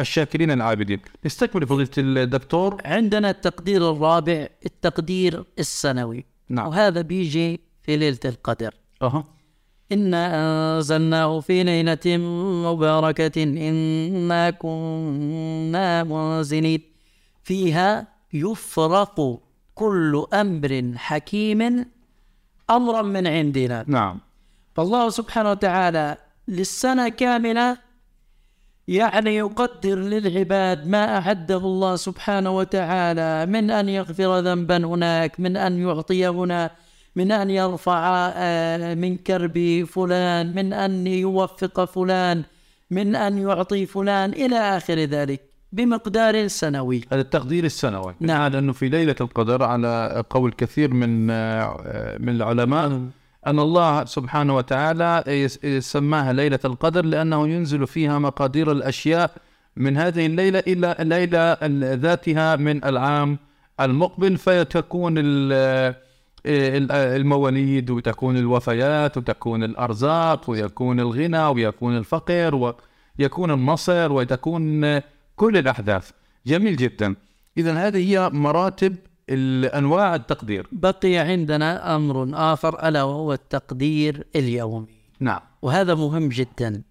الشاكرين 0.00 0.50
العابدين. 0.50 1.00
نستكمل 1.26 1.66
فضيلة 1.66 1.90
الدكتور. 1.98 2.76
عندنا 2.84 3.30
التقدير 3.30 3.90
الرابع 3.92 4.46
التقدير 4.66 5.44
السنوي. 5.58 6.24
نعم. 6.48 6.68
وهذا 6.68 7.00
بيجي 7.00 7.60
في 7.82 7.96
ليلة 7.96 8.18
القدر. 8.24 8.74
أها. 9.02 9.24
إنا 9.92 10.22
أنزلناه 10.76 11.40
في 11.40 11.62
ليلة 11.62 12.16
مباركة 12.66 13.42
إنا 13.42 14.50
كنا 14.50 16.04
منزلين. 16.04 16.80
فيها 17.44 18.06
يفرق 18.32 19.40
كل 19.74 20.26
أمر 20.32 20.92
حكيم 20.96 21.86
أمرا 22.70 23.02
من 23.02 23.26
عندنا. 23.26 23.84
نعم. 23.86 24.20
فالله 24.74 25.10
سبحانه 25.10 25.50
وتعالى 25.50 26.16
للسنة 26.48 27.08
كاملة 27.08 27.78
يعني 28.88 29.36
يقدر 29.36 29.98
للعباد 29.98 30.86
ما 30.86 31.16
أعده 31.16 31.56
الله 31.56 31.96
سبحانه 31.96 32.50
وتعالى 32.50 33.46
من 33.46 33.70
أن 33.70 33.88
يغفر 33.88 34.38
ذنبا 34.38 34.76
هناك 34.76 35.40
من 35.40 35.56
أن 35.56 35.78
يعطي 35.78 36.28
هنا 36.28 36.70
من 37.16 37.32
أن 37.32 37.50
يرفع 37.50 38.32
آه، 38.36 38.94
من 38.94 39.16
كرب 39.16 39.84
فلان 39.88 40.54
من 40.54 40.72
أن 40.72 41.06
يوفق 41.06 41.84
فلان 41.84 42.42
من 42.90 43.16
أن 43.16 43.38
يعطي 43.38 43.86
فلان 43.86 44.30
إلى 44.32 44.56
آخر 44.56 44.94
ذلك 44.98 45.40
بمقدار 45.72 46.48
سنوي. 46.48 47.00
هذا 47.12 47.20
التقدير 47.20 47.64
السنوي. 47.64 48.14
نعم. 48.20 48.52
لأنه 48.52 48.72
في 48.72 48.88
ليلة 48.88 49.14
القدر 49.20 49.62
على 49.62 50.24
قول 50.30 50.52
كثير 50.52 50.94
من 50.94 51.30
آه، 51.30 52.16
من 52.20 52.28
العلماء 52.28 52.86
أن 53.46 53.58
الله 53.58 54.04
سبحانه 54.04 54.56
وتعالى 54.56 55.24
سماها 55.80 56.32
ليلة 56.32 56.58
القدر 56.64 57.04
لأنه 57.04 57.48
ينزل 57.48 57.86
فيها 57.86 58.18
مقادير 58.18 58.72
الأشياء 58.72 59.30
من 59.76 59.96
هذه 59.96 60.26
الليلة 60.26 60.58
إلى 60.58 60.96
الليلة 61.00 61.38
ال- 61.52 61.98
ذاتها 61.98 62.56
من 62.56 62.84
العام 62.84 63.38
المقبل 63.80 64.36
فتكون 64.36 65.14
المواليد 66.46 67.90
وتكون 67.90 68.36
الوفيات 68.36 69.16
وتكون 69.16 69.64
الأرزاق 69.64 70.50
ويكون 70.50 71.00
الغنى 71.00 71.46
ويكون 71.46 71.96
الفقر 71.96 72.74
ويكون 73.18 73.50
النصر 73.50 74.12
وتكون 74.12 75.00
كل 75.36 75.56
الأحداث. 75.56 76.10
جميل 76.46 76.76
جدا. 76.76 77.14
إذا 77.56 77.72
هذه 77.72 78.10
هي 78.10 78.30
مراتب 78.30 78.96
أنواع 79.30 80.14
التقدير. 80.14 80.68
بقي 80.72 81.16
عندنا 81.16 81.96
أمر 81.96 82.30
آخر 82.34 82.88
ألا 82.88 83.02
وهو 83.02 83.32
التقدير 83.32 84.26
اليومي. 84.36 84.86
نعم. 85.20 85.40
وهذا 85.62 85.94
مهم 85.94 86.28
جدا. 86.28 86.82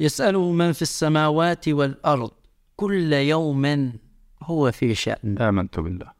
يسأله 0.00 0.52
من 0.52 0.72
في 0.72 0.82
السماوات 0.82 1.68
والأرض 1.68 2.30
كل 2.76 3.12
يوم 3.12 3.92
هو 4.42 4.72
في 4.72 4.94
شأن. 4.94 5.38
آمنت 5.38 5.80
بالله. 5.80 6.12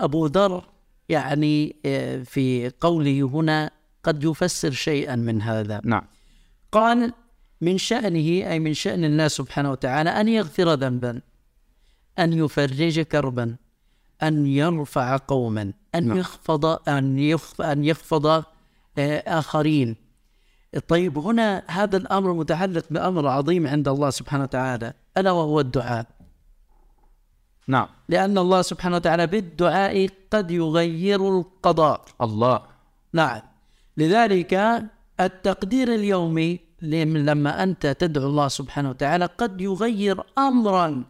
أبو 0.00 0.26
ذر 0.26 0.64
يعني 1.08 1.76
آه، 1.86 2.22
في 2.22 2.72
قوله 2.80 3.30
هنا 3.34 3.70
قد 4.02 4.24
يفسر 4.24 4.70
شيئا 4.70 5.16
من 5.16 5.42
هذا. 5.42 5.80
نعم. 5.84 6.02
قال 6.72 7.12
من 7.60 7.78
شأنه 7.78 8.50
أي 8.50 8.58
من 8.58 8.74
شأن 8.74 9.04
الله 9.04 9.28
سبحانه 9.28 9.70
وتعالى 9.70 10.10
أن 10.10 10.28
يغفر 10.28 10.74
ذنبا 10.74 11.20
أن 12.18 12.32
يفرج 12.32 13.00
كربا 13.00 13.56
أن 14.22 14.46
يرفع 14.46 15.16
قوما 15.16 15.72
أن 15.94 16.08
نعم. 16.08 16.18
يخفض 16.18 16.88
أن 16.88 17.18
يخفض 17.18 17.64
أن 17.64 17.84
يخفض 17.84 18.26
آه، 18.98 19.38
آخرين. 19.38 19.96
طيب 20.88 21.18
هنا 21.18 21.62
هذا 21.66 21.96
الأمر 21.96 22.32
متعلق 22.32 22.84
بأمر 22.90 23.28
عظيم 23.28 23.66
عند 23.66 23.88
الله 23.88 24.10
سبحانه 24.10 24.42
وتعالى 24.42 24.92
ألا 25.18 25.30
وهو 25.30 25.60
الدعاء؟ 25.60 26.06
نعم. 27.68 27.86
لأن 28.08 28.38
الله 28.38 28.62
سبحانه 28.62 28.96
وتعالى 28.96 29.26
بالدعاء 29.26 30.08
قد 30.30 30.50
يغير 30.50 31.38
القضاء. 31.38 32.00
الله. 32.22 32.62
نعم. 33.12 33.40
لذلك 33.96 34.82
التقدير 35.20 35.94
اليومي 35.94 36.60
لم- 36.82 37.16
لما 37.16 37.62
أنت 37.62 37.86
تدعو 37.86 38.26
الله 38.26 38.48
سبحانه 38.48 38.90
وتعالى 38.90 39.26
قد 39.26 39.60
يغير 39.60 40.22
أمرا. 40.38 41.04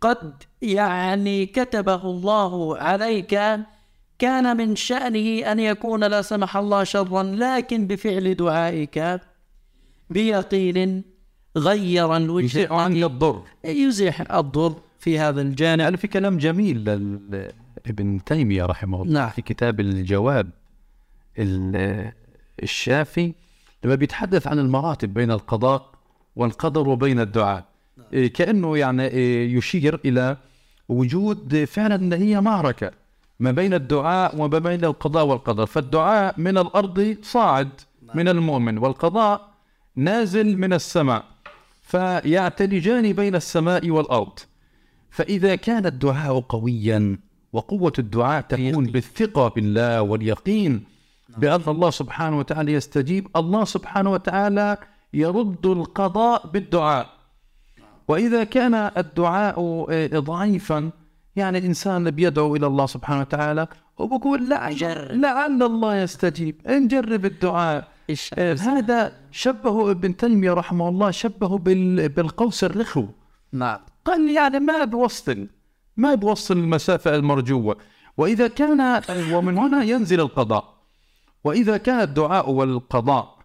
قد 0.00 0.42
يعني 0.62 1.46
كتبه 1.46 2.02
الله 2.04 2.78
عليك. 2.78 3.40
كان 4.18 4.56
من 4.56 4.76
شأنه 4.76 5.52
أن 5.52 5.58
يكون 5.60 6.04
لا 6.04 6.22
سمح 6.22 6.56
الله 6.56 6.84
شرا 6.84 7.22
لكن 7.22 7.86
بفعل 7.86 8.34
دعائك 8.34 9.20
بيقين 10.10 11.04
غير 11.56 12.16
الوجه 12.16 12.44
يشيء 12.44 12.72
عنك 12.72 13.02
الضر. 13.04 13.42
يزيح 13.64 14.32
الضر. 14.32 14.74
في 14.98 15.18
هذا 15.18 15.40
الجانب. 15.42 15.80
يعني 15.80 15.96
في 15.96 16.08
كلام 16.08 16.38
جميل 16.38 16.88
ابن 17.86 18.24
تيمية 18.24 18.64
رحمه 18.66 19.02
الله. 19.02 19.12
نعم. 19.12 19.30
في 19.30 19.42
كتاب 19.42 19.80
الجواب 19.80 20.50
ال- 21.38 22.12
الشافي 22.62 23.32
لما 23.84 23.94
بيتحدث 23.94 24.46
عن 24.46 24.58
المراتب 24.58 25.14
بين 25.14 25.30
القضاء 25.30 25.90
والقدر 26.36 26.88
وبين 26.88 27.20
الدعاء 27.20 27.64
إيه، 28.12 28.32
كأنه 28.32 28.78
يعني 28.78 29.06
إيه، 29.06 29.56
يشير 29.56 30.00
إلى 30.04 30.36
وجود 30.88 31.64
فعلا 31.64 31.94
أن 31.94 32.12
هي 32.12 32.40
معركة 32.40 32.90
ما 33.40 33.50
بين 33.50 33.74
الدعاء 33.74 34.36
وما 34.36 34.58
بين 34.58 34.84
القضاء 34.84 35.26
والقدر. 35.26 35.66
فالدعاء 35.66 36.34
من 36.40 36.58
الأرض 36.58 37.16
صاعد 37.22 37.68
من 38.14 38.28
المؤمن 38.28 38.78
والقضاء 38.78 39.48
نازل 39.96 40.58
من 40.58 40.72
السماء 40.72 41.24
فيعتلجان 41.82 43.12
بين 43.12 43.34
السماء 43.34 43.90
والأرض. 43.90 44.38
فإذا 45.10 45.54
كان 45.56 45.86
الدعاء 45.86 46.40
قويا 46.40 47.18
وقوة 47.52 47.92
الدعاء 47.98 48.40
تكون 48.40 48.84
بالثقة 48.86 49.48
بالله 49.48 50.02
واليقين 50.02 50.84
بأن 51.38 51.60
الله 51.68 51.90
سبحانه 51.90 52.38
وتعالى 52.38 52.72
يستجيب 52.72 53.28
الله 53.36 53.64
سبحانه 53.64 54.12
وتعالى 54.12 54.76
يرد 55.14 55.66
القضاء 55.66 56.46
بالدعاء. 56.46 57.06
وإذا 58.08 58.44
كان 58.44 58.74
الدعاء 58.74 59.86
آه، 59.90 60.18
ضعيفا 60.18 60.90
يعني 61.36 61.58
الإنسان 61.58 62.10
بيدعو 62.10 62.56
إلى 62.56 62.66
الله 62.66 62.86
سبحانه 62.86 63.20
وتعالى 63.20 63.66
وبقول 63.98 64.48
لا. 64.48 64.70
لعل 65.12 65.62
الله 65.62 65.96
يستجيب. 65.96 66.54
نجرب 66.68 67.24
الدعاء. 67.24 67.88
آه، 68.38 68.54
هذا 68.54 69.12
شبهه 69.30 69.90
ابن 69.90 70.16
تيمية 70.16 70.52
رحمه 70.52 70.88
الله 70.88 71.10
شبهه 71.10 71.58
بال- 71.58 72.08
بالقوس 72.08 72.64
الرخو. 72.64 73.04
نعم. 73.52 73.78
قال 74.08 74.30
يعني 74.30 74.60
ما 74.60 74.84
بوصل 74.84 75.48
ما 75.96 76.14
بوصل 76.14 76.58
المسافة 76.58 77.16
المرجوة. 77.16 77.76
وإذا 78.16 78.48
كان 78.48 79.02
ومن 79.32 79.58
هنا 79.58 79.84
ينزل 79.84 80.20
القضاء. 80.20 80.78
وإذا 81.44 81.76
كان 81.76 82.00
الدعاء 82.00 82.50
والقضاء 82.50 83.38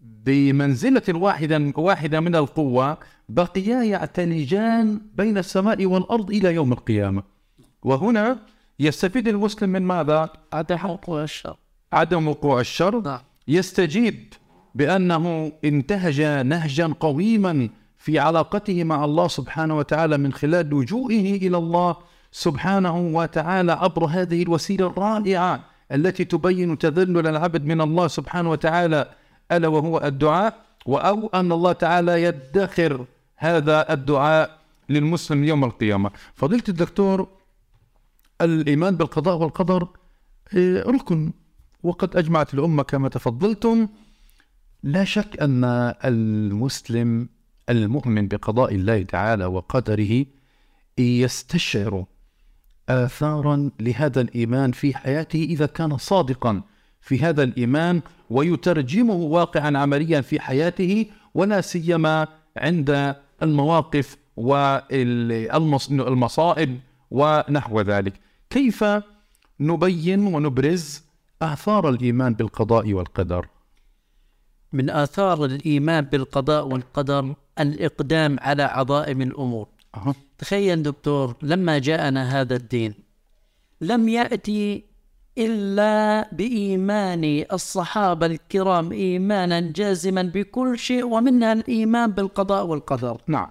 بمنزلة 0.00 1.02
واحدة 1.08 1.72
واحدة 1.76 2.20
من 2.20 2.36
القوة 2.36 2.98
بقيا 3.28 3.82
يعتلجان 3.82 5.00
بين 5.14 5.38
السماء 5.38 5.86
والأرض 5.86 6.30
إلى 6.30 6.54
يوم 6.54 6.72
القيامة. 6.72 7.22
وهنا 7.82 8.38
يستفيد 8.80 9.28
المسلم 9.28 9.70
من 9.70 9.82
ماذا؟ 9.82 10.30
عدم 10.52 10.90
وقوع 10.90 11.22
الشر. 11.22 11.56
عدم 11.92 12.28
وقوع 12.28 12.60
الشر. 12.60 13.00
نعم. 13.00 13.20
يستجيب 13.48 14.32
بأنه 14.74 15.52
انتهج 15.64 16.20
نهجا 16.22 16.94
قويما 17.00 17.68
في 18.06 18.18
علاقته 18.18 18.84
مع 18.84 19.04
الله 19.04 19.28
سبحانه 19.28 19.78
وتعالى 19.78 20.18
من 20.18 20.32
خلال 20.32 20.70
لجوئه 20.70 21.36
إلى 21.46 21.56
الله 21.56 21.96
سبحانه 22.32 22.96
وتعالى 22.98 23.72
عبر 23.72 24.04
هذه 24.04 24.42
الوسيلة 24.42 24.86
الرائعة 24.86 25.64
التي 25.92 26.24
تبين 26.24 26.78
تذلل 26.78 27.26
العبد 27.26 27.64
من 27.64 27.80
الله 27.80 28.06
سبحانه 28.08 28.50
وتعالى 28.50 29.10
ألا 29.52 29.68
وهو 29.68 29.98
الدعاء؟ 29.98 30.54
أو 30.88 31.26
أن 31.34 31.52
الله 31.52 31.72
تعالى 31.72 32.22
يدخر 32.22 33.04
هذا 33.36 33.92
الدعاء 33.92 34.58
للمسلم 34.88 35.44
يوم 35.44 35.64
القيامة. 35.64 36.10
فضيلة 36.34 36.64
الدكتور 36.68 37.28
الإيمان 38.40 38.96
بالقضاء 38.96 39.36
والقدر 39.36 39.88
إيه، 40.54 40.82
ركن. 40.82 41.32
وقد 41.82 42.16
أجمعت 42.16 42.54
الأمة 42.54 42.82
كما 42.82 43.08
تفضلتم. 43.08 43.88
لا 44.82 45.04
شك 45.04 45.42
أن 45.42 45.64
المسلم 46.04 47.35
المؤمن 47.70 48.28
بقضاء 48.28 48.74
الله 48.74 49.02
تعالى 49.02 49.44
وقدره 49.46 50.24
يستشعر 50.98 52.04
آثارا 52.88 53.70
لهذا 53.80 54.20
الإيمان 54.20 54.72
في 54.72 54.94
حياته 54.96 55.42
إذا 55.50 55.66
كان 55.66 55.96
صادقا 55.96 56.62
في 57.00 57.18
هذا 57.20 57.42
الإيمان 57.42 58.00
ويترجمه 58.30 59.14
واقعا 59.14 59.78
عمليا 59.78 60.20
في 60.20 60.40
حياته 60.40 61.06
ولا 61.34 61.60
سيما 61.60 62.28
عند 62.56 63.16
المواقف 63.42 64.16
والمصائب 65.96 66.80
ونحو 67.10 67.80
ذلك. 67.80 68.12
كيف 68.50 68.84
نبين 69.60 70.20
ونبرز 70.20 71.02
آثار 71.42 71.88
الإيمان 71.88 72.34
بالقضاء 72.34 72.92
والقدر؟ 72.92 73.46
من 74.72 74.90
آثار 74.90 75.44
الإيمان 75.44 76.04
بالقضاء 76.04 76.66
والقدر 76.66 77.34
الإقدام 77.60 78.36
على 78.40 78.62
عظائم 78.62 79.22
الأمور. 79.22 79.66
أها. 79.94 80.14
تخيل 80.38 80.82
دكتور 80.82 81.36
لما 81.42 81.78
جاءنا 81.78 82.40
هذا 82.40 82.56
الدين 82.56 82.94
لم 83.80 84.08
يأتي 84.08 84.84
إلا 85.38 86.28
بإيمان 86.32 87.44
الصحابة 87.52 88.26
الكرام 88.26 88.92
إيمانا 88.92 89.60
جازما 89.60 90.22
بكل 90.22 90.78
شيء 90.78 91.04
ومنها 91.04 91.52
الإيمان 91.52 92.10
بالقضاء 92.10 92.66
والقدر. 92.66 93.20
نعم. 93.26 93.50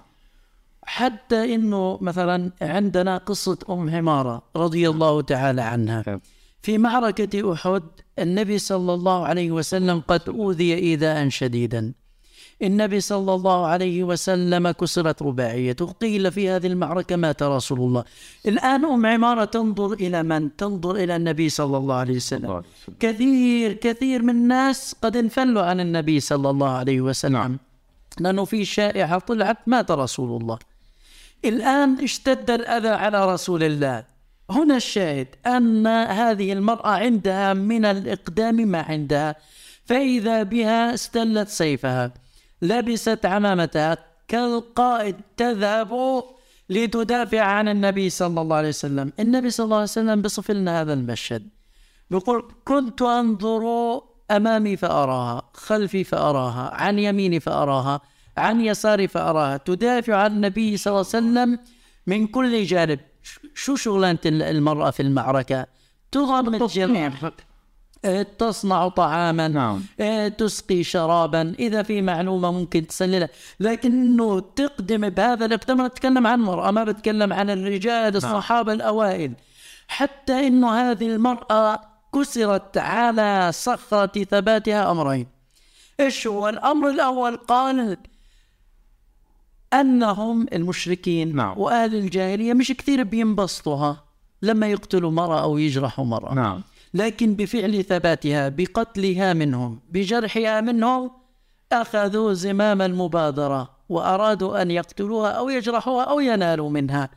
حتى 0.84 1.56
إنه 1.56 1.98
مثلا 2.02 2.52
عندنا 2.62 3.18
قصة 3.18 3.58
أم 3.70 3.90
عمارة 3.90 4.44
رضي 4.56 4.90
الله 4.90 5.22
تعالى 5.22 5.62
عنها. 5.62 6.20
في 6.62 6.78
معركة 6.78 7.54
أحد 7.54 7.84
النبي 8.20 8.58
صلى 8.58 8.94
الله 8.94 9.26
عليه 9.26 9.52
وسلم 9.52 10.00
قد 10.08 10.30
أوذي 10.30 10.76
إيذاء 10.76 11.30
شديدا. 11.30 11.94
النبي 12.62 13.00
صلى 13.00 13.34
الله 13.34 13.66
عليه 13.66 14.04
وسلم 14.04 14.72
كسرت 14.72 15.22
رباعيته 15.22 15.86
قيل 15.86 16.32
في 16.32 16.50
هذه 16.50 16.68
المعركة 16.68 17.16
مات 17.16 17.44
رسول 17.44 17.80
الله. 17.80 18.04
الآن 18.48 18.86
أم 18.86 19.06
عمارة 19.06 19.46
تنظر 19.46 19.94
إلى 19.94 20.24
من؟ 20.24 20.56
تنظر 20.56 20.96
إلى 20.96 21.16
النبي 21.16 21.50
صلى 21.50 21.78
الله 21.78 21.96
عليه 21.96 22.16
وسلم. 22.16 22.64
كثير 23.00 23.74
كثير 23.74 24.22
من 24.24 24.30
الناس 24.30 24.96
قد 25.02 25.18
انفلوا 25.18 25.64
عن 25.64 25.80
النبي 25.80 26.20
صلى 26.20 26.50
الله 26.50 26.70
عليه 26.70 27.02
وسلم. 27.02 27.34
نعم. 27.34 27.60
لأنه 28.20 28.46
في 28.46 28.66
شائعة 28.66 29.20
طلعت 29.20 29.58
مات 29.68 29.92
رسول 29.92 30.42
الله. 30.42 30.60
الآن 31.46 32.04
اشتد 32.04 32.52
الأذى 32.52 32.90
على 32.90 33.34
رسول 33.34 33.64
الله. 33.64 34.15
هنا 34.50 34.76
الشاهد 34.76 35.28
أن 35.48 35.88
هذه 35.88 36.54
المرأة 36.54 36.88
عندها 36.88 37.54
من 37.54 37.86
الإقدام 37.86 38.56
ما 38.56 38.82
عندها. 38.82 39.36
فإذا 39.86 40.44
بها 40.44 40.94
استلت 40.94 41.48
سيفها 41.48 42.14
لبست 42.62 43.26
عمامتها 43.26 43.98
كالقائد 44.28 45.16
تذهب 45.38 46.24
لتدافع 46.70 47.42
عن 47.42 47.68
النبي 47.68 48.10
صلى 48.10 48.42
الله 48.42 48.56
عليه 48.56 48.70
وسلم. 48.70 49.14
النبي 49.20 49.50
صلى 49.50 49.64
الله 49.64 49.76
عليه 49.76 49.84
وسلم 49.84 50.22
بصف 50.22 50.52
لنا 50.52 50.82
هذا 50.82 50.94
المشهد. 50.94 51.50
بيقول 52.12 52.52
كنت 52.66 53.02
أنظر 53.02 53.64
أمامي 54.32 54.78
فأراها 54.78 55.50
خلفي 55.54 56.04
فأراها 56.04 56.74
عن 56.74 57.00
يميني 57.00 57.40
فأراها 57.40 58.02
عن 58.38 58.62
يساري 58.62 59.08
فأراها. 59.08 59.58
تدافع 59.58 60.16
عن 60.16 60.32
النبي 60.32 60.78
صلى 60.78 60.92
الله 60.92 61.06
عليه 61.14 61.26
وسلم 61.26 61.60
من 62.08 62.28
كل 62.28 62.64
جانب. 62.64 63.00
شو 63.56 63.76
شغلانة 63.76 64.20
المرأة 64.26 64.92
في 64.92 65.00
المعركة؟ 65.00 65.66
تضرب 66.12 66.64
الجميع 66.64 67.12
آه، 68.06 68.24
تصنع 68.24 68.88
طعاما. 68.88 69.48
نعم. 69.48 69.84
آه، 70.00 70.28
تسقي 70.28 70.84
شرابا. 70.84 71.54
إذا 71.60 71.84
في 71.84 72.02
معلومة 72.02 72.52
ممكن 72.52 72.88
تسللها. 72.88 73.30
لكنه 73.60 74.40
تقدم 74.40 75.10
بهذا 75.10 75.46
الاقدام. 75.46 75.86
نتكلم 75.86 76.28
عن 76.28 76.40
المرأة 76.40 76.72
ما 76.72 76.84
بتكلم 76.84 77.34
عن 77.34 77.50
الرجال 77.50 78.16
الصحابة 78.16 78.74
الأوائل. 78.74 79.34
حتى 79.88 80.48
انه 80.48 80.92
هذه 80.92 81.08
المرأة 81.08 81.80
كسرت 82.16 82.78
على 82.78 83.52
صخره 83.54 84.24
ثباتها 84.24 84.92
أمرين. 84.92 85.28
إيش 86.00 86.28
هو 86.28 86.50
الأمر 86.50 86.90
الأول؟ 86.90 87.38
قال 87.38 87.98
أنهم 89.74 90.46
المشركين 90.54 91.36
نعم. 91.36 91.60
واهل 91.60 91.96
الجاهليه 91.96 92.54
مش 92.54 92.72
كثير 92.72 93.04
بينبسطوها 93.04 94.04
لما 94.42 94.68
يقتلوا 94.68 95.12
مرأة 95.12 95.44
أو 95.44 95.58
يجرحوا 95.58 96.06
مرأة 96.06 96.34
نعم. 96.34 96.62
لكن 96.94 97.36
بفعل 97.36 97.84
ثباتها 97.84 98.50
بقتلها 98.50 99.34
منهم 99.34 99.80
بجرحها 99.90 100.62
منهم 100.62 101.12
أخذوا 101.72 102.34
زمام 102.34 102.82
المبادرة 102.82 103.70
وأرادوا 103.90 104.62
أن 104.62 104.72
يقتلوها 104.72 105.32
أو 105.32 105.50
يجرحوها 105.50 106.04
أو 106.04 106.20
ينالوا 106.20 106.70
منها. 106.70 107.10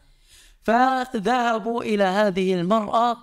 فذهبوا 0.62 1.82
إلى 1.82 2.05
هذه 2.05 2.55
المرأة 2.55 3.16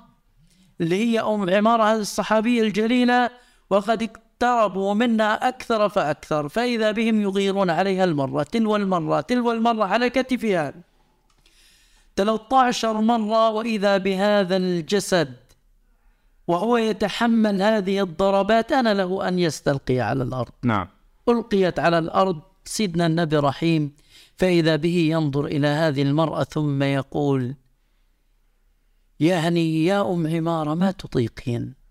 اللي 0.81 0.95
هي 0.95 1.19
أم 1.19 1.49
عمارة 1.49 1.83
هذه 1.83 1.99
الصحابية 1.99 2.61
الجليلة 2.61 3.29
وقد 3.69 4.09
اقتربوا 4.35 4.93
منها 4.93 5.47
أكثر 5.47 5.89
فأكثر 5.89 6.49
فإذا 6.49 6.91
بهم 6.91 7.21
يغيرون 7.21 7.69
عليها 7.69 8.03
المرة 8.03 8.43
تلو 8.43 8.75
المرة 8.75 9.21
تلو 9.21 9.51
المرة 9.51 9.85
على 9.85 10.09
كتفها 10.09 10.73
13 12.15 13.01
مرة 13.01 13.49
وإذا 13.49 13.97
بهذا 13.97 14.57
الجسد 14.57 15.33
وهو 16.47 16.77
يتحمل 16.77 17.61
هذه 17.61 18.03
الضربات 18.03 18.71
أنا 18.71 18.93
له 18.93 19.27
أن 19.27 19.39
يستلقي 19.39 19.99
على 19.99 20.23
الأرض. 20.23 20.51
نعم. 20.63 20.87
ألقيت 21.29 21.79
على 21.79 21.99
الأرض 21.99 22.41
سيدنا 22.65 23.05
النبي 23.05 23.37
رحيم 23.37 23.91
فإذا 24.37 24.75
به 24.75 24.97
ينظر 24.97 25.45
إلى 25.45 25.67
هذه 25.67 26.01
المرأة 26.01 26.43
ثم 26.43 26.83
يقول 26.83 27.55
يا 29.19 29.39
هني 29.39 29.85
يا 29.85 30.13
أم 30.13 30.27
عمارة 30.27 30.73
ما 30.73 30.91
تطيقين؟ 30.91 31.84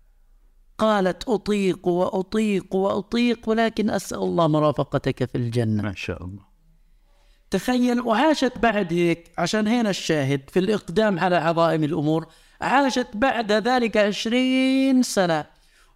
قالت 0.77 1.29
أطيق 1.29 1.87
وأطيق 1.87 2.75
وأطيق 2.75 3.49
ولكن 3.49 3.89
أسأل 3.89 4.17
الله 4.17 4.47
مرافقتك 4.47 5.25
في 5.25 5.37
الجنة. 5.37 5.83
ما 5.83 5.93
شاء 5.95 6.23
الله. 6.23 6.55
تخيل 7.51 8.01
وعاشت 8.01 8.57
بعد 8.57 8.93
هيك 8.93 9.31
عشان 9.37 9.67
هنا 9.67 9.89
الشاهد 9.89 10.41
في 10.49 10.59
الإقدام 10.59 11.19
على 11.19 11.35
عظائم 11.35 11.83
الأمور 11.83 12.27
عاشت 12.61 13.07
بعد 13.13 13.51
ذلك 13.51 13.97
عشرين 13.97 15.03
سنة 15.03 15.45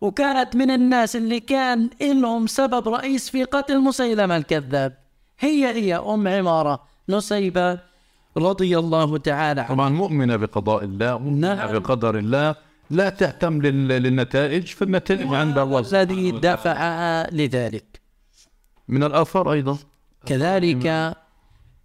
وكانت 0.01 0.55
من 0.55 0.71
الناس 0.71 1.15
اللي 1.15 1.39
كان 1.39 1.89
لهم 2.01 2.47
سبب 2.47 2.87
رئيس 2.87 3.29
في 3.29 3.43
قتل 3.43 3.79
مسيلمة 3.79 4.37
الكذاب. 4.37 4.97
هي 5.39 5.67
هي 5.67 5.95
أم 5.95 6.27
عمارة 6.27 6.83
نسيبة 7.09 7.79
رضي 8.37 8.77
الله 8.77 9.17
تعالى 9.17 9.61
عنها. 9.61 9.75
طبعا 9.75 9.89
مؤمنة 9.89 10.35
بقضاء 10.35 10.83
الله 10.83 11.17
مؤمنة 11.17 11.55
نعم. 11.55 11.79
بقدر 11.79 12.17
الله 12.17 12.55
لا 12.89 13.09
تهتم 13.09 13.61
لل- 13.61 13.87
للنتائج 13.87 14.65
فالنتائج 14.67 15.33
عند 15.33 15.57
الله 15.57 15.79
الذي 15.79 16.31
دفعها 16.31 17.29
لذلك. 17.31 18.01
من 18.87 19.03
الآثار 19.03 19.51
أيضا. 19.51 19.77
كذلك 20.25 21.15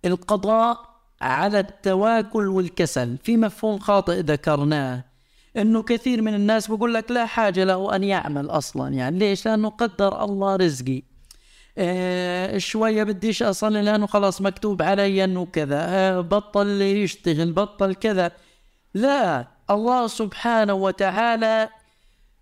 القضاء 0.05 0.79
على 1.21 1.61
التواكل 1.61 2.47
والكسل 2.49 3.19
في 3.23 3.37
مفهوم 3.37 3.79
خاطئ 3.79 4.21
ذكرناه 4.21 5.05
إنه 5.57 5.83
كثير 5.83 6.23
من 6.23 6.35
الناس 6.35 6.71
بقول 6.71 6.95
لك 6.95 7.11
لا 7.11 7.27
حاجة 7.27 7.65
له 7.65 7.97
أن 7.97 8.05
يعمل 8.05 8.51
أصلا 8.51 8.95
يعني 8.95 9.19
ليش؟ 9.19 9.47
لأنه 9.47 9.69
قدر 9.69 10.25
الله 10.25 10.57
رزقي. 10.57 11.03
آه 11.79 12.59
شوية 12.59 13.03
بديش 13.05 13.43
أصلي 13.43 13.83
لأنه 13.83 14.07
خلاص 14.07 14.41
مكتوب 14.41 14.83
علي 14.83 15.25
إنه 15.25 15.47
كذا 15.47 15.79
آه 15.89 16.21
بطل 16.21 16.83
يشتغل 16.83 17.53
بطل 17.53 17.95
كذا. 17.95 18.31
لا 18.95 19.49
الله 19.71 20.07
سبحانه 20.07 20.75
وتعالى 20.75 21.69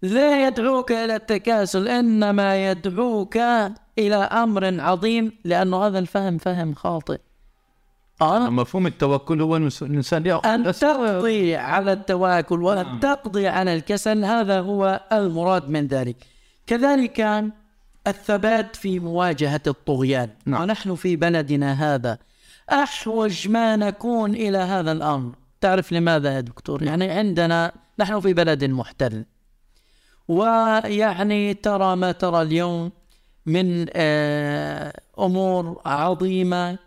لا 0.03 0.47
يدعوك 0.47 0.93
إلى 0.93 1.17
التكاسل 1.17 1.89
إنما 1.89 2.71
يدعوك 2.71 3.37
إلى 3.99 4.17
أمر 4.17 4.81
عظيم 4.81 5.33
لأنه 5.45 5.87
هذا 5.87 5.99
الفهم 5.99 6.39
فهم 6.39 6.75
خاطئ. 6.75 7.19
آه 8.23 8.51
مفهوم 8.51 8.87
التوكل 8.87 9.43
هو 9.43 9.57
الإنسان 9.57 10.27
أن 10.27 10.73
تقضي 10.73 11.57
على 11.57 11.93
التواكل 11.93 12.63
وأن 12.63 13.01
تقضي 13.01 13.49
على 13.49 13.75
الكسل 13.75 14.25
هذا 14.25 14.61
هو 14.61 15.01
المراد 15.13 15.69
من 15.69 15.87
ذلك. 15.87 16.17
كذلك 16.67 17.45
الثبات 18.07 18.77
في 18.77 19.01
مواجهة 19.01 19.61
الطغيان. 19.67 20.31
نعم. 20.47 20.63
ونحن 20.63 20.95
في 20.95 21.17
بلدنا 21.17 21.95
هذا. 21.95 22.19
أحوج 22.73 23.49
ما 23.49 23.77
نكون 23.77 24.35
إلى 24.35 24.59
هذا 24.59 24.93
الأمر. 24.93 25.33
تعرف 25.63 25.93
لماذا 25.93 26.35
يا 26.35 26.41
دكتور؟ 26.41 26.83
يعني 26.83 27.11
عندنا 27.11 27.73
نحن 27.99 28.21
في 28.21 28.35
بلد 28.35 28.65
محتل. 28.65 29.25
ويعني 30.29 31.55
ترى 31.55 31.97
ما 31.97 32.13
ترى 32.13 32.43
اليوم 32.43 32.93
من 33.47 33.87
آه، 33.93 35.01
أمور 35.19 35.81
عظيمة 35.85 36.79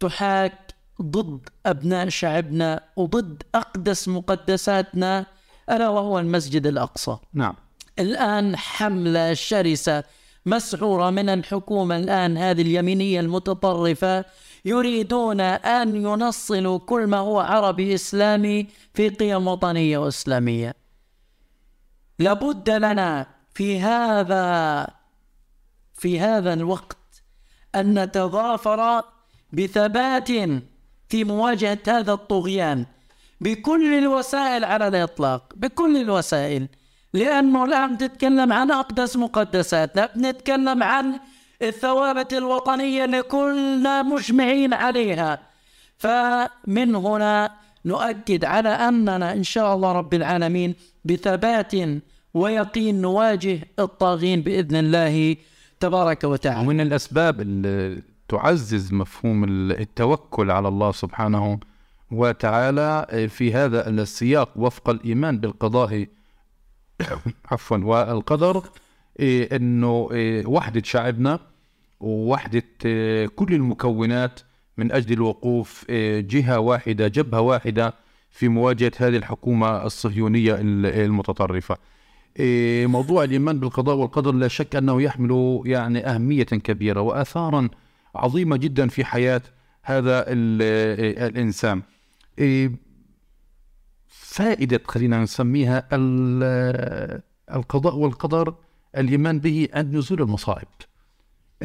تحاك 0.00 0.74
ضد 1.02 1.48
أبناء 1.66 2.08
شعبنا 2.08 2.80
وضد 2.96 3.42
أقدس 3.54 4.08
مقدساتنا 4.08 5.26
ألا 5.70 5.88
وهو 5.88 6.18
المسجد 6.18 6.66
الأقصى. 6.66 7.16
نعم. 7.34 7.54
الآن 7.98 8.56
حملة 8.56 9.34
شرسة 9.34 10.04
مسعوره 10.46 11.10
من 11.10 11.28
الحكومة 11.28 11.96
الآن 11.96 12.36
هذه 12.36 12.62
اليمينية 12.62 13.20
المتطرفة 13.20 14.24
يريدون 14.64 15.40
أن 15.40 15.96
ينصلوا 15.96 16.78
كل 16.78 17.06
ما 17.06 17.18
هو 17.18 17.40
عربي 17.40 17.94
إسلامي 17.94 18.66
في 18.94 19.08
قيم 19.08 19.48
وطنية 19.48 19.98
وإسلامية. 19.98 20.74
لابد 22.18 22.70
لنا 22.70 23.26
في 23.54 23.80
هذا 23.80 24.86
في 25.94 26.20
هذا 26.20 26.52
الوقت 26.52 27.22
أن 27.74 27.98
نتضافر 27.98 29.02
بثبات 29.52 30.28
في 31.08 31.24
مواجهة 31.24 31.78
هذا 31.88 32.12
الطغيان 32.12 32.86
بكل 33.40 33.98
الوسائل 33.98 34.64
على 34.64 34.88
الإطلاق 34.88 35.52
بكل 35.56 35.96
الوسائل 35.96 36.68
لأنه 37.12 37.64
الآن 37.64 37.98
تتكلم 37.98 38.52
عن 38.52 38.70
أقدس 38.70 39.16
مقدساتنا 39.16 40.08
بنتكلم 40.16 40.82
عن 40.82 41.20
الثوابت 41.68 42.32
الوطنية 42.32 43.04
اللي 43.04 43.22
كلنا 43.22 44.02
مجمعين 44.02 44.74
عليها 44.74 45.38
فمن 45.98 46.94
هنا 46.94 47.50
نؤكد 47.84 48.44
على 48.44 48.68
أننا 48.68 49.32
إن 49.32 49.42
شاء 49.42 49.74
الله 49.74 49.92
رب 49.92 50.14
العالمين 50.14 50.74
بثبات 51.04 51.72
ويقين 52.34 53.00
نواجه 53.00 53.60
الطاغين 53.78 54.42
بإذن 54.42 54.76
الله 54.76 55.36
تبارك 55.80 56.24
وتعالى. 56.24 56.60
ومن 56.60 56.80
الأسباب 56.80 57.40
اللي 57.40 58.02
تعزز 58.28 58.92
مفهوم 58.92 59.44
التوكل 59.70 60.50
على 60.50 60.68
الله 60.68 60.92
سبحانه 60.92 61.60
وتعالى 62.10 63.06
في 63.28 63.54
هذا 63.54 63.88
السياق 63.88 64.50
وفق 64.56 64.90
الإيمان 64.90 65.38
بالقضاء 65.38 66.06
عفوا 67.50 67.76
والقدر 67.76 68.62
إيه، 69.20 69.56
إنه 69.56 70.08
إيه، 70.12 70.46
وحدة 70.46 70.82
شعبنا 70.84 71.40
ووحدة 72.04 72.62
إيه، 72.84 73.26
كل 73.26 73.54
المكونات 73.54 74.40
من 74.76 74.92
أجل 74.92 75.12
الوقوف 75.12 75.84
إيه، 75.88 76.20
جهة 76.20 76.58
واحدة 76.58 77.08
جبهة 77.08 77.40
واحدة 77.40 77.94
في 78.30 78.48
مواجهة 78.48 78.92
هذه 78.98 79.16
الحكومة 79.16 79.84
الصهيونية 79.86 80.54
ال- 80.54 80.86
المتطرفة. 80.86 81.76
إيه، 82.38 82.86
موضوع 82.86 83.24
الإيمان 83.24 83.60
بالقضاء 83.60 83.96
والقدر 83.96 84.32
لا 84.32 84.48
شك 84.48 84.76
أنه 84.76 85.02
يحمل 85.02 85.62
يعني 85.66 86.06
أهمية 86.06 86.42
كبيرة 86.44 87.00
وآثارا 87.00 87.68
عظيمة 88.14 88.56
جدا 88.56 88.88
في 88.88 89.04
حياة 89.04 89.42
هذا 89.82 90.24
ال- 90.28 91.22
الإنسان. 91.30 91.82
إيه، 92.38 92.72
فائدة 94.08 94.80
خلينا 94.84 95.22
نسميها 95.22 95.88
ال- 95.92 97.20
القضاء 97.52 97.96
والقدر 97.96 98.54
الإيمان 98.96 99.38
به 99.40 99.68
عند 99.74 99.96
نزول 99.96 100.22
المصائب 100.22 100.68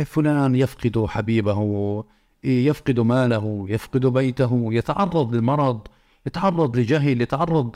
فلان 0.04 0.56
يفقد 0.56 1.06
حبيبه 1.06 2.04
يفقد 2.44 3.00
ماله 3.00 3.66
يفقد 3.70 4.06
بيته 4.06 4.68
يتعرض 4.74 5.36
للمرض 5.36 5.88
يتعرض 6.26 6.78
لجهل 6.78 7.22
يتعرض 7.22 7.76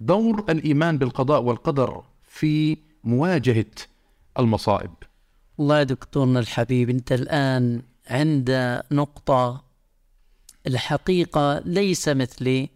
دور 0.00 0.44
الإيمان 0.48 0.98
بالقضاء 0.98 1.42
والقدر 1.42 2.02
في 2.22 2.78
مواجهة 3.04 3.74
المصائب. 4.38 4.90
والله 5.58 5.78
يا 5.78 5.82
دكتورنا 5.82 6.40
الحبيب 6.40 6.90
أنت 6.90 7.12
الآن 7.12 7.82
عند 8.10 8.80
نقطة 8.92 9.64
الحقيقة 10.66 11.58
ليس 11.64 12.08
مثلي 12.08 12.68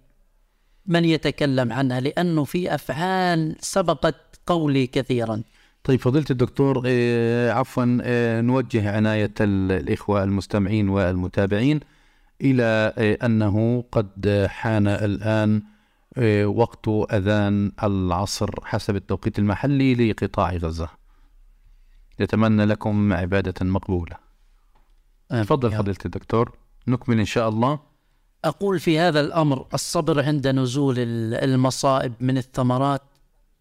من 0.87 1.05
يتكلم 1.05 1.73
عنها 1.73 2.01
لأنه 2.01 2.45
في 2.45 2.75
أفعال 2.75 3.57
سبقت 3.61 4.41
قولي 4.47 4.87
كثيرا. 4.87 5.43
طيب 5.89 6.01
فضيلة 6.01 6.25
الدكتور 6.31 6.83
آه، 6.87 7.53
عفوا 7.53 7.99
آه، 8.03 8.41
نوجه 8.41 8.97
عناية 8.97 9.35
ال- 9.41 9.73
الإخوة 9.73 10.25
المستمعين 10.25 10.89
والمتابعين 10.89 11.81
إلى 12.41 12.93
آه، 12.99 13.27
أنه 13.27 13.85
قد 13.93 14.47
حان 14.49 14.87
الآن 14.89 15.63
وقت 16.45 16.89
أذان 16.89 17.73
العصر 17.83 18.51
حسب 18.65 18.97
التوقيت 18.97 19.39
المحلي 19.39 19.95
لقطاع 19.95 20.53
غزة. 20.57 20.89
نتمنى 22.21 22.65
لكم 22.65 23.13
عبادة 23.13 23.67
مقبولة. 23.67 24.17
تفضل 25.31 25.73
فضيلة 25.73 25.99
الدكتور 26.05 26.53
نكمل 26.89 27.19
إن 27.19 27.25
شاء 27.25 27.49
الله. 27.49 27.81
أقول 28.45 28.81
في 28.81 28.99
هذا 28.99 29.21
الأمر 29.21 29.67
الصبر 29.75 30.25
عند 30.25 30.49
نزول 30.49 30.99
ال- 30.99 31.35
المصائب 31.35 32.13
من 32.21 32.39
الثمرات 32.39 33.03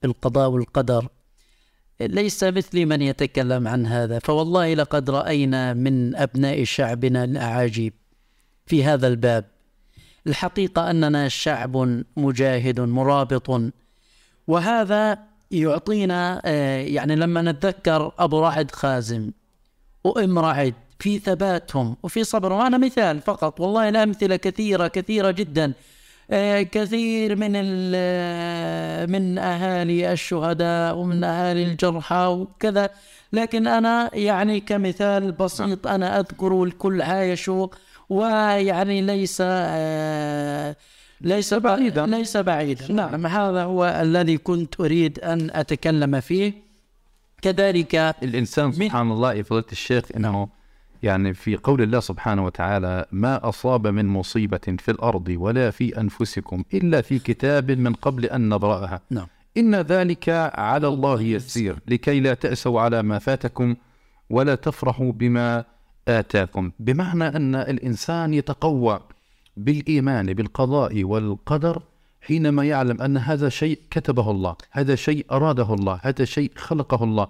القضاء 0.05 0.49
والقدر. 0.49 1.07
ليس 1.99 2.43
مثلي 2.43 2.85
من 2.85 3.01
يتكلم 3.01 3.67
عن 3.67 3.85
هذا 3.85 4.19
فوالله 4.19 4.73
لقد 4.73 5.09
رأينا 5.09 5.73
من 5.73 6.15
أبناء 6.15 6.63
شعبنا 6.63 7.23
الأعاجيب 7.23 7.93
في 8.65 8.83
هذا 8.83 9.07
الباب. 9.07 9.45
الحقيقة 10.27 10.89
أننا 10.91 11.27
شعب 11.27 12.03
مجاهد 12.17 12.79
مرابط 12.79 13.61
وهذا 14.47 15.19
يعطينا 15.51 16.41
آه، 16.45 16.79
يعني 16.81 17.15
لما 17.15 17.41
نتذكر 17.41 18.11
أبو 18.19 18.39
رعد 18.39 18.71
خازم 18.71 19.31
وإم 20.03 20.39
رعد 20.39 20.73
في 20.99 21.19
ثباتهم 21.19 21.97
وفي 22.03 22.23
صبرهم. 22.23 22.61
أنا 22.61 22.77
مثال 22.77 23.21
فقط 23.21 23.59
والله 23.59 23.89
الأمثلة 23.89 24.35
كثيرة 24.35 24.87
كثيرة 24.87 25.31
جدا. 25.31 25.73
كثير 26.63 27.35
من 27.35 27.51
ال- 27.55 27.93
آه، 27.95 29.05
من 29.05 29.37
أهالي 29.37 30.11
الشهداء 30.13 30.95
ومن 30.95 31.23
أهالي 31.23 31.63
الجرحى 31.63 32.25
وكذا. 32.25 32.89
لكن 33.33 33.67
أنا 33.67 34.09
يعني 34.13 34.59
كمثال 34.59 35.31
بسيط 35.31 35.87
أنا 35.87 36.19
أذكر 36.19 36.53
والكل 36.53 37.01
عايشوا 37.01 37.67
ويعني 38.09 39.01
ليس 39.01 39.37
آه، 39.41 40.75
ليس 41.21 41.53
بعيدا. 41.53 42.05
ليس 42.05 42.37
بعيدا. 42.37 42.91
نعم. 42.91 43.27
هذا 43.27 43.63
هو 43.63 43.85
الذي 44.01 44.37
كنت 44.37 44.79
أريد 44.79 45.19
أن 45.19 45.49
أتكلم 45.53 46.19
فيه. 46.19 46.53
كذلك 47.41 47.95
الإنسان 48.23 48.71
سبحان 48.71 49.11
الله 49.11 49.33
يا 49.33 49.43
فضيلة 49.43 49.65
الشيخ 49.71 50.03
إنه 50.15 50.47
يعني 51.03 51.33
في 51.33 51.55
قول 51.55 51.81
الله 51.81 51.99
سبحانه 51.99 52.45
وتعالى 52.45 53.05
ما 53.11 53.49
أصاب 53.49 53.87
من 53.87 54.05
مصيبة 54.05 54.75
في 54.79 54.91
الأرض 54.91 55.35
ولا 55.37 55.71
في 55.71 56.01
أنفسكم 56.01 56.63
إلا 56.73 57.01
في 57.01 57.19
كتاب 57.19 57.71
من 57.71 57.93
قبل 57.93 58.25
أن 58.25 58.49
نبرأها. 58.49 59.01
نعم. 59.09 59.27
إن 59.57 59.75
ذلك 59.75 60.29
على 60.53 60.87
الله 60.87 61.21
يسير 61.21 61.75
لكي 61.87 62.19
لا 62.19 62.33
تأسوا 62.33 62.81
على 62.81 63.03
ما 63.03 63.19
فاتكم 63.19 63.75
ولا 64.29 64.55
تفرحوا 64.55 65.11
بما 65.11 65.63
آتاكم. 66.07 66.71
بمعنى 66.79 67.23
أن 67.23 67.55
الإنسان 67.55 68.33
يتقوى 68.33 68.99
بالإيمان 69.57 70.33
بالقضاء 70.33 71.03
والقدر 71.03 71.81
حينما 72.21 72.63
يعلم 72.63 73.01
أن 73.01 73.17
هذا 73.17 73.49
شيء 73.49 73.79
كتبه 73.91 74.31
الله 74.31 74.55
هذا 74.71 74.95
شيء 74.95 75.25
أراده 75.31 75.73
الله 75.73 75.99
هذا 76.03 76.25
شيء 76.25 76.51
خلقه 76.55 77.03
الله. 77.03 77.27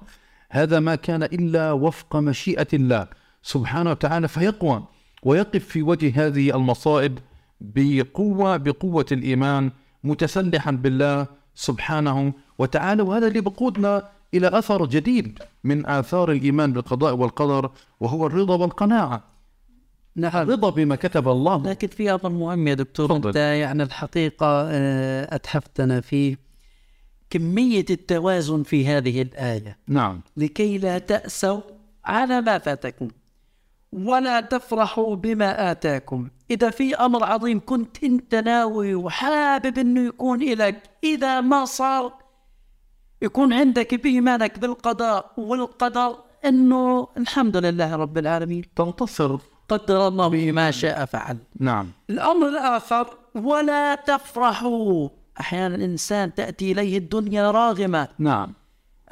هذا 0.50 0.80
ما 0.80 0.96
كان 0.96 1.24
إلا 1.24 1.72
وفق 1.72 2.16
مشيئة 2.16 2.68
الله. 2.74 3.08
سبحانه 3.42 3.92
وتعالى 3.92 4.28
فيقوى 4.28 4.84
ويقف 5.24 5.66
في 5.66 5.82
وجه 5.82 6.28
هذه 6.28 6.56
المصائب 6.56 7.20
بقوة 7.62 8.58
بقوة 8.58 9.06
الإيمان 9.12 9.72
متسلحا 10.04 10.72
بالله 10.72 11.28
سبحانه 11.56 12.34
وتعالى. 12.58 13.04
وهذا 13.04 13.28
اللي 13.28 13.42
بقودنا 13.42 14.10
إلى 14.34 14.60
أثر 14.60 14.86
جديد 14.86 15.40
من 15.64 15.86
آثار 15.86 16.32
الإيمان 16.32 16.74
بالقضاء 16.74 17.16
والقدر 17.16 17.72
وهو 18.00 18.28
الرضا 18.28 18.56
والقناعة. 18.56 19.24
نعم. 20.16 20.42
الرضا 20.44 20.70
بما 20.70 20.96
كتب 20.96 21.28
الله. 21.28 21.64
لكن 21.64 21.88
في 21.88 22.12
أمر 22.12 22.30
مهم 22.30 22.68
يا 22.68 22.74
دكتور 22.74 23.08
تفضل. 23.08 23.28
أنت 23.28 23.36
يعني 23.38 23.84
الحقيقة 23.84 24.48
آه، 24.70 25.36
اتحفتنا 25.36 26.02
فيه 26.02 26.38
كمية 27.30 27.86
التوازن 27.90 28.64
في 28.64 28.88
هذه 28.88 29.22
الآية. 29.22 29.78
نعم. 29.88 30.22
لكي 30.38 30.78
لا 30.78 30.98
تأسوا 30.98 31.62
على 32.06 32.42
ما 32.42 32.58
فاتكم. 32.58 33.08
ولا 33.94 34.42
تفرحوا 34.42 35.16
بما 35.16 35.72
آتاكم. 35.72 36.30
إذا 36.52 36.70
في 36.70 36.96
أمر 36.96 37.24
عظيم 37.24 37.62
كنت 37.66 38.04
أنت 38.04 38.36
ناوي 38.36 38.96
وحابب 38.96 39.78
إنه 39.78 40.08
يكون 40.08 40.40
لك 40.40 40.84
إذا 41.04 41.42
ما 41.42 41.66
صار 41.66 42.14
يكون 43.22 43.54
عندك 43.54 43.96
بإيمانك 43.96 44.60
بالقضاء 44.60 45.32
والقدر 45.38 46.16
إنه 46.46 47.08
الحمد 47.18 47.58
لله 47.58 47.96
رب 47.96 48.18
العالمين. 48.18 48.64
تنتصر. 48.76 49.38
قدر 49.70 50.08
الله 50.08 50.28
به 50.28 50.52
ما 50.52 50.72
شاء 50.72 51.06
فعل. 51.06 51.38
نعم. 51.60 51.88
الأمر 52.10 52.48
الآخر 52.48 53.18
ولا 53.36 53.96
تفرحوا. 53.96 55.10
أحيانا 55.40 55.76
الإنسان 55.76 56.34
تأتي 56.34 56.72
إليه 56.72 56.98
الدنيا 56.98 57.52
راغمة. 57.52 58.08
نعم. 58.20 58.54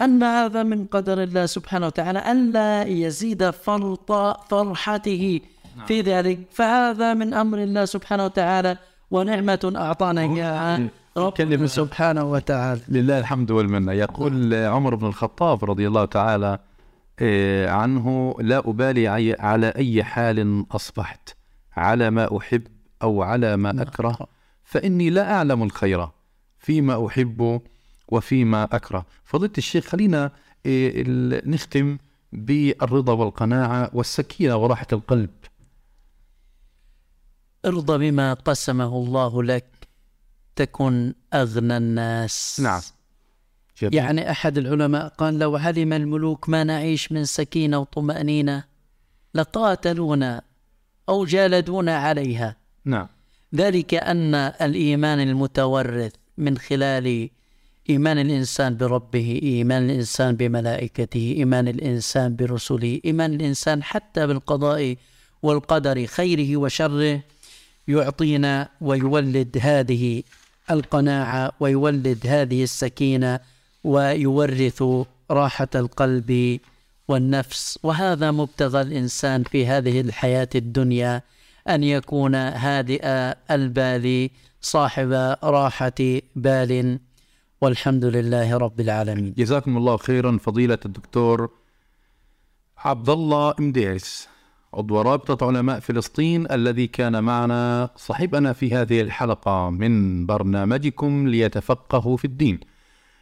أن 0.01 0.23
هذا 0.23 0.63
من 0.63 0.85
قدر 0.85 1.23
الله 1.23 1.45
سبحانه 1.45 1.85
وتعالى 1.85 2.31
ألا 2.31 2.83
يزيد 2.83 3.49
فرط 3.49 4.11
فرحته 4.49 5.41
في 5.87 6.01
ذلك. 6.01 6.39
فهذا 6.51 7.13
من 7.13 7.33
أمر 7.33 7.57
الله 7.63 7.85
سبحانه 7.85 8.25
وتعالى 8.25 8.77
ونعمة 9.11 9.73
أعطانا 9.75 10.21
إياها. 10.21 10.87
ربنا 11.17 11.67
سبحانه 11.67 12.23
وتعالى. 12.23 12.81
لله 12.89 13.19
الحمد 13.19 13.51
والمنة. 13.51 13.91
يقول 13.91 14.53
عمر 14.53 14.95
بن 14.95 15.07
الخطاب 15.07 15.65
رضي 15.65 15.87
الله 15.87 16.05
تعالى 16.05 16.59
آه، 17.19 17.69
عنه 17.69 18.35
لا 18.39 18.57
أبالي 18.57 19.35
على 19.39 19.67
أي 19.67 20.03
حال 20.03 20.65
أصبحت. 20.71 21.35
على 21.77 22.09
ما 22.09 22.37
أحب 22.37 22.63
أو 23.03 23.23
على 23.23 23.57
ما 23.57 23.81
أكره 23.81 24.17
فإني 24.63 25.09
لا 25.09 25.33
أعلم 25.33 25.63
الخير. 25.63 26.07
فيما 26.59 27.07
أحب 27.07 27.61
وفيما 28.07 28.63
أكره. 28.63 29.05
فضيلة 29.23 29.53
الشيخ 29.57 29.85
خلينا 29.85 30.31
ال- 30.65 31.49
نختم 31.51 31.97
بالرضا 32.33 33.13
والقناعة 33.13 33.89
والسكينة 33.93 34.55
وراحة 34.55 34.87
القلب. 34.93 35.29
ارضى 37.65 37.97
بما 38.11 38.33
قسمه 38.33 38.97
الله 38.97 39.43
لك 39.43 39.65
تكن 40.55 41.13
أغنى 41.33 41.77
الناس. 41.77 42.59
نعم. 42.63 42.81
جميل. 43.81 43.93
يعني 43.93 44.31
أحد 44.31 44.57
العلماء 44.57 45.07
قال 45.07 45.39
لو 45.39 45.55
علم 45.55 45.93
الملوك 45.93 46.49
ما 46.49 46.63
نعيش 46.63 47.11
من 47.11 47.25
سكينة 47.25 47.77
وطمأنينة 47.79 48.63
لقاتلونا 49.33 50.41
أو 51.09 51.25
جالدونا 51.25 51.97
عليها. 51.97 52.55
نعم. 52.85 53.07
ذلك 53.55 53.93
أن 53.93 54.35
الإيمان 54.35 55.19
المتورث 55.19 56.13
من 56.37 56.57
خلال 56.57 57.29
إيمان 57.89 58.17
الإنسان 58.19 58.77
بربه 58.77 59.39
إيمان 59.43 59.89
الإنسان 59.89 60.35
بملائكته 60.35 61.35
إيمان 61.37 61.67
الإنسان 61.67 62.35
برسله 62.35 62.99
إيمان 63.05 63.33
الإنسان 63.33 63.83
حتى 63.83 64.27
بالقضاء 64.27 64.95
والقدر 65.43 66.05
خيره 66.05 66.57
وشره 66.57 67.21
يعطينا 67.87 68.69
ويولد 68.81 69.57
هذه 69.61 70.23
القناعة 70.71 71.51
ويولد 71.59 72.27
هذه 72.27 72.63
السكينة 72.63 73.39
ويورث 73.83 74.83
راحة 75.31 75.67
القلب 75.75 76.59
والنفس. 77.07 77.79
وهذا 77.83 78.31
مبتغى 78.31 78.81
الإنسان 78.81 79.43
في 79.43 79.67
هذه 79.67 80.01
الحياة 80.01 80.49
الدنيا 80.55 81.21
أن 81.69 81.83
يكون 81.83 82.35
هادئ 82.35 83.05
البال 83.51 84.29
صاحب 84.61 85.37
راحة 85.43 86.21
بال 86.35 86.99
والحمد 87.61 88.05
لله 88.05 88.57
رب 88.57 88.79
العالمين. 88.79 89.33
جزاكم 89.37 89.77
الله 89.77 89.97
خيرا 89.97 90.37
فضيلة 90.37 90.77
الدكتور 90.85 91.49
عبد 92.77 93.09
الله 93.09 93.53
مديرس 93.59 94.27
عضو 94.73 95.01
رابطة 95.01 95.47
علماء 95.47 95.79
فلسطين 95.79 96.51
الذي 96.51 96.87
كان 96.87 97.23
معنا 97.23 97.89
صاحبنا 97.95 98.53
في 98.53 98.75
هذه 98.75 99.01
الحلقة 99.01 99.69
من 99.69 100.25
برنامجكم 100.25 101.27
ليتفقهوا 101.27 102.17
في 102.17 102.25
الدين 102.25 102.59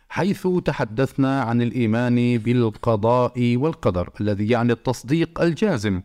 حيث 0.09 0.47
تحدثنا 0.65 1.41
عن 1.41 1.61
الإيمان 1.61 2.37
بالقضاء 2.37 3.57
والقدر 3.57 4.09
الذي 4.21 4.49
يعني 4.49 4.73
التصديق 4.73 5.41
الجازم 5.41 6.01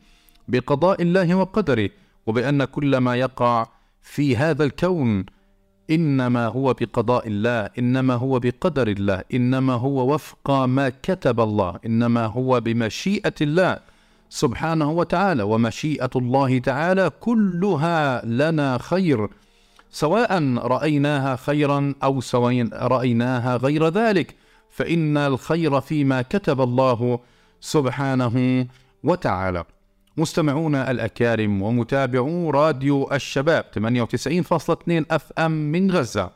بقضاء 0.48 1.02
الله 1.02 1.34
وقدره 1.34 1.90
وبأن 2.26 2.64
كل 2.64 2.96
ما 2.96 3.16
يقع 3.16 3.66
في 4.02 4.36
هذا 4.36 4.64
الكون 4.64 5.26
إنما 5.90 6.46
هو 6.46 6.74
بقضاء 6.74 7.28
الله 7.28 7.70
إنما 7.78 8.14
هو 8.14 8.38
بقدر 8.38 8.88
الله 8.88 9.24
إنما 9.34 9.72
هو 9.72 10.14
وفق 10.14 10.50
ما 10.50 10.88
كتب 10.88 11.40
الله 11.40 11.78
إنما 11.86 12.26
هو 12.26 12.60
بمشيئة 12.60 13.34
الله 13.40 13.78
سبحانه 14.30 14.90
وتعالى 14.90 15.42
ومشيئة 15.42 16.10
الله 16.16 16.58
تعالى 16.58 17.10
كلها 17.20 18.26
لنا 18.26 18.78
خير 18.78 19.28
سواء 19.90 20.54
رأيناها 20.56 21.36
خيرا 21.36 21.94
أو 22.02 22.20
سواء 22.20 22.68
رأيناها 22.72 23.56
غير 23.56 23.88
ذلك 23.88 24.34
فإن 24.70 25.16
الخير 25.16 25.80
فيما 25.80 26.22
كتب 26.22 26.60
الله 26.60 27.20
سبحانه 27.60 28.66
وتعالى. 29.04 29.64
مستمعونا 30.18 30.90
الأكارم 30.90 31.62
ومتابعو 31.62 32.50
راديو 32.50 33.08
الشباب 33.12 33.64
98.2 33.74 35.04
اف 35.10 35.32
ام 35.38 35.50
من 35.50 35.90
غزة. 35.90 36.30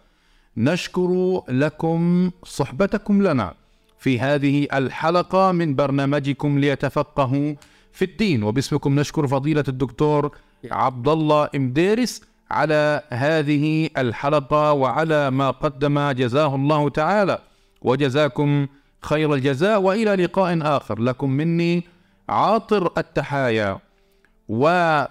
نشكر 0.57 1.43
لكم 1.49 2.31
صحبتكم 2.45 3.23
لنا 3.23 3.55
في 3.99 4.21
هذه 4.21 4.67
الحلقة 4.73 5.53
من 5.53 5.75
برنامجكم 5.75 6.59
ليتفقهوا 6.59 7.55
في 7.93 8.05
الدين. 8.05 8.43
وباسمكم 8.43 9.01
نشكر 9.01 9.27
فضيلة 9.27 9.65
الدكتور 9.69 10.37
عبد 10.71 11.09
الله 11.09 11.49
إمديرس 11.57 12.23
على 12.51 13.03
هذه 13.09 13.89
الحلقة 13.99 14.73
وعلى 14.73 15.31
ما 15.31 15.51
قدم 15.51 16.11
جزاه 16.11 16.55
الله 16.55 16.89
تعالى. 16.89 17.39
وجزاكم 17.83 18.67
خير 19.01 19.35
الجزاء 19.35 19.81
وإلى 19.81 20.25
لقاء 20.25 20.59
آخر. 20.77 21.01
لكم 21.01 21.31
مني 21.31 21.92
عاطر 22.33 22.93
التحايا 22.99 23.79
والدعاء 24.49 25.11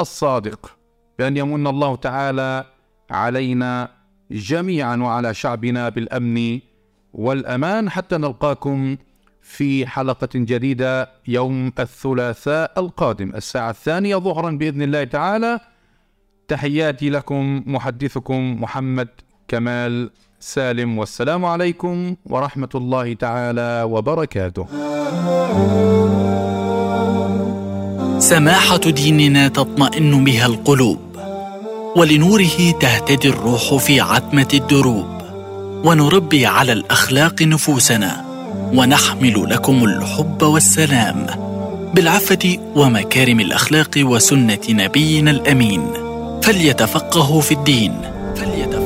الصادق 0.00 0.76
بأن 1.18 1.36
يمن 1.36 1.66
الله 1.66 1.96
تعالى 1.96 2.64
علينا 3.10 3.88
جميعا 4.30 4.96
وعلى 4.96 5.34
شعبنا 5.34 5.88
بالأمن 5.88 6.60
والأمان 7.12 7.90
حتى 7.90 8.16
نلقاكم 8.16 8.96
في 9.42 9.86
حلقة 9.86 10.28
جديدة 10.34 11.10
يوم 11.28 11.72
الثلاثاء 11.78 12.80
القادم. 12.80 13.34
الساعة 13.34 13.70
الثانية 13.70 14.16
ظهرا 14.16 14.50
بإذن 14.50 14.82
الله 14.82 15.04
تعالى. 15.04 15.60
تحياتي 16.48 17.10
لكم 17.10 17.62
محدثكم 17.66 18.62
محمد 18.62 19.08
كمال 19.48 20.10
سالم 20.44 20.98
والسلام 20.98 21.44
عليكم 21.44 22.16
ورحمة 22.26 22.68
الله 22.74 23.12
تعالى 23.14 23.82
وبركاته. 23.90 24.66
سماحة 28.18 28.76
ديننا 28.76 29.48
تطمئن 29.48 30.24
بها 30.24 30.46
القلوب، 30.46 30.98
ولنوره 31.96 32.70
تهتدي 32.80 33.28
الروح 33.28 33.74
في 33.74 34.00
عتمة 34.00 34.48
الدروب، 34.54 35.06
ونربي 35.84 36.46
على 36.46 36.72
الأخلاق 36.72 37.42
نفوسنا، 37.42 38.24
ونحمل 38.74 39.50
لكم 39.50 39.84
الحب 39.84 40.42
والسلام، 40.42 41.26
بالعفة 41.94 42.58
ومكارم 42.76 43.40
الأخلاق 43.40 43.90
وسنة 43.98 44.60
نبينا 44.68 45.30
الأمين، 45.30 45.86
فليتفقهوا 46.42 47.40
في 47.40 47.54
الدين، 47.54 47.94
فليتفقهوا 48.36 48.81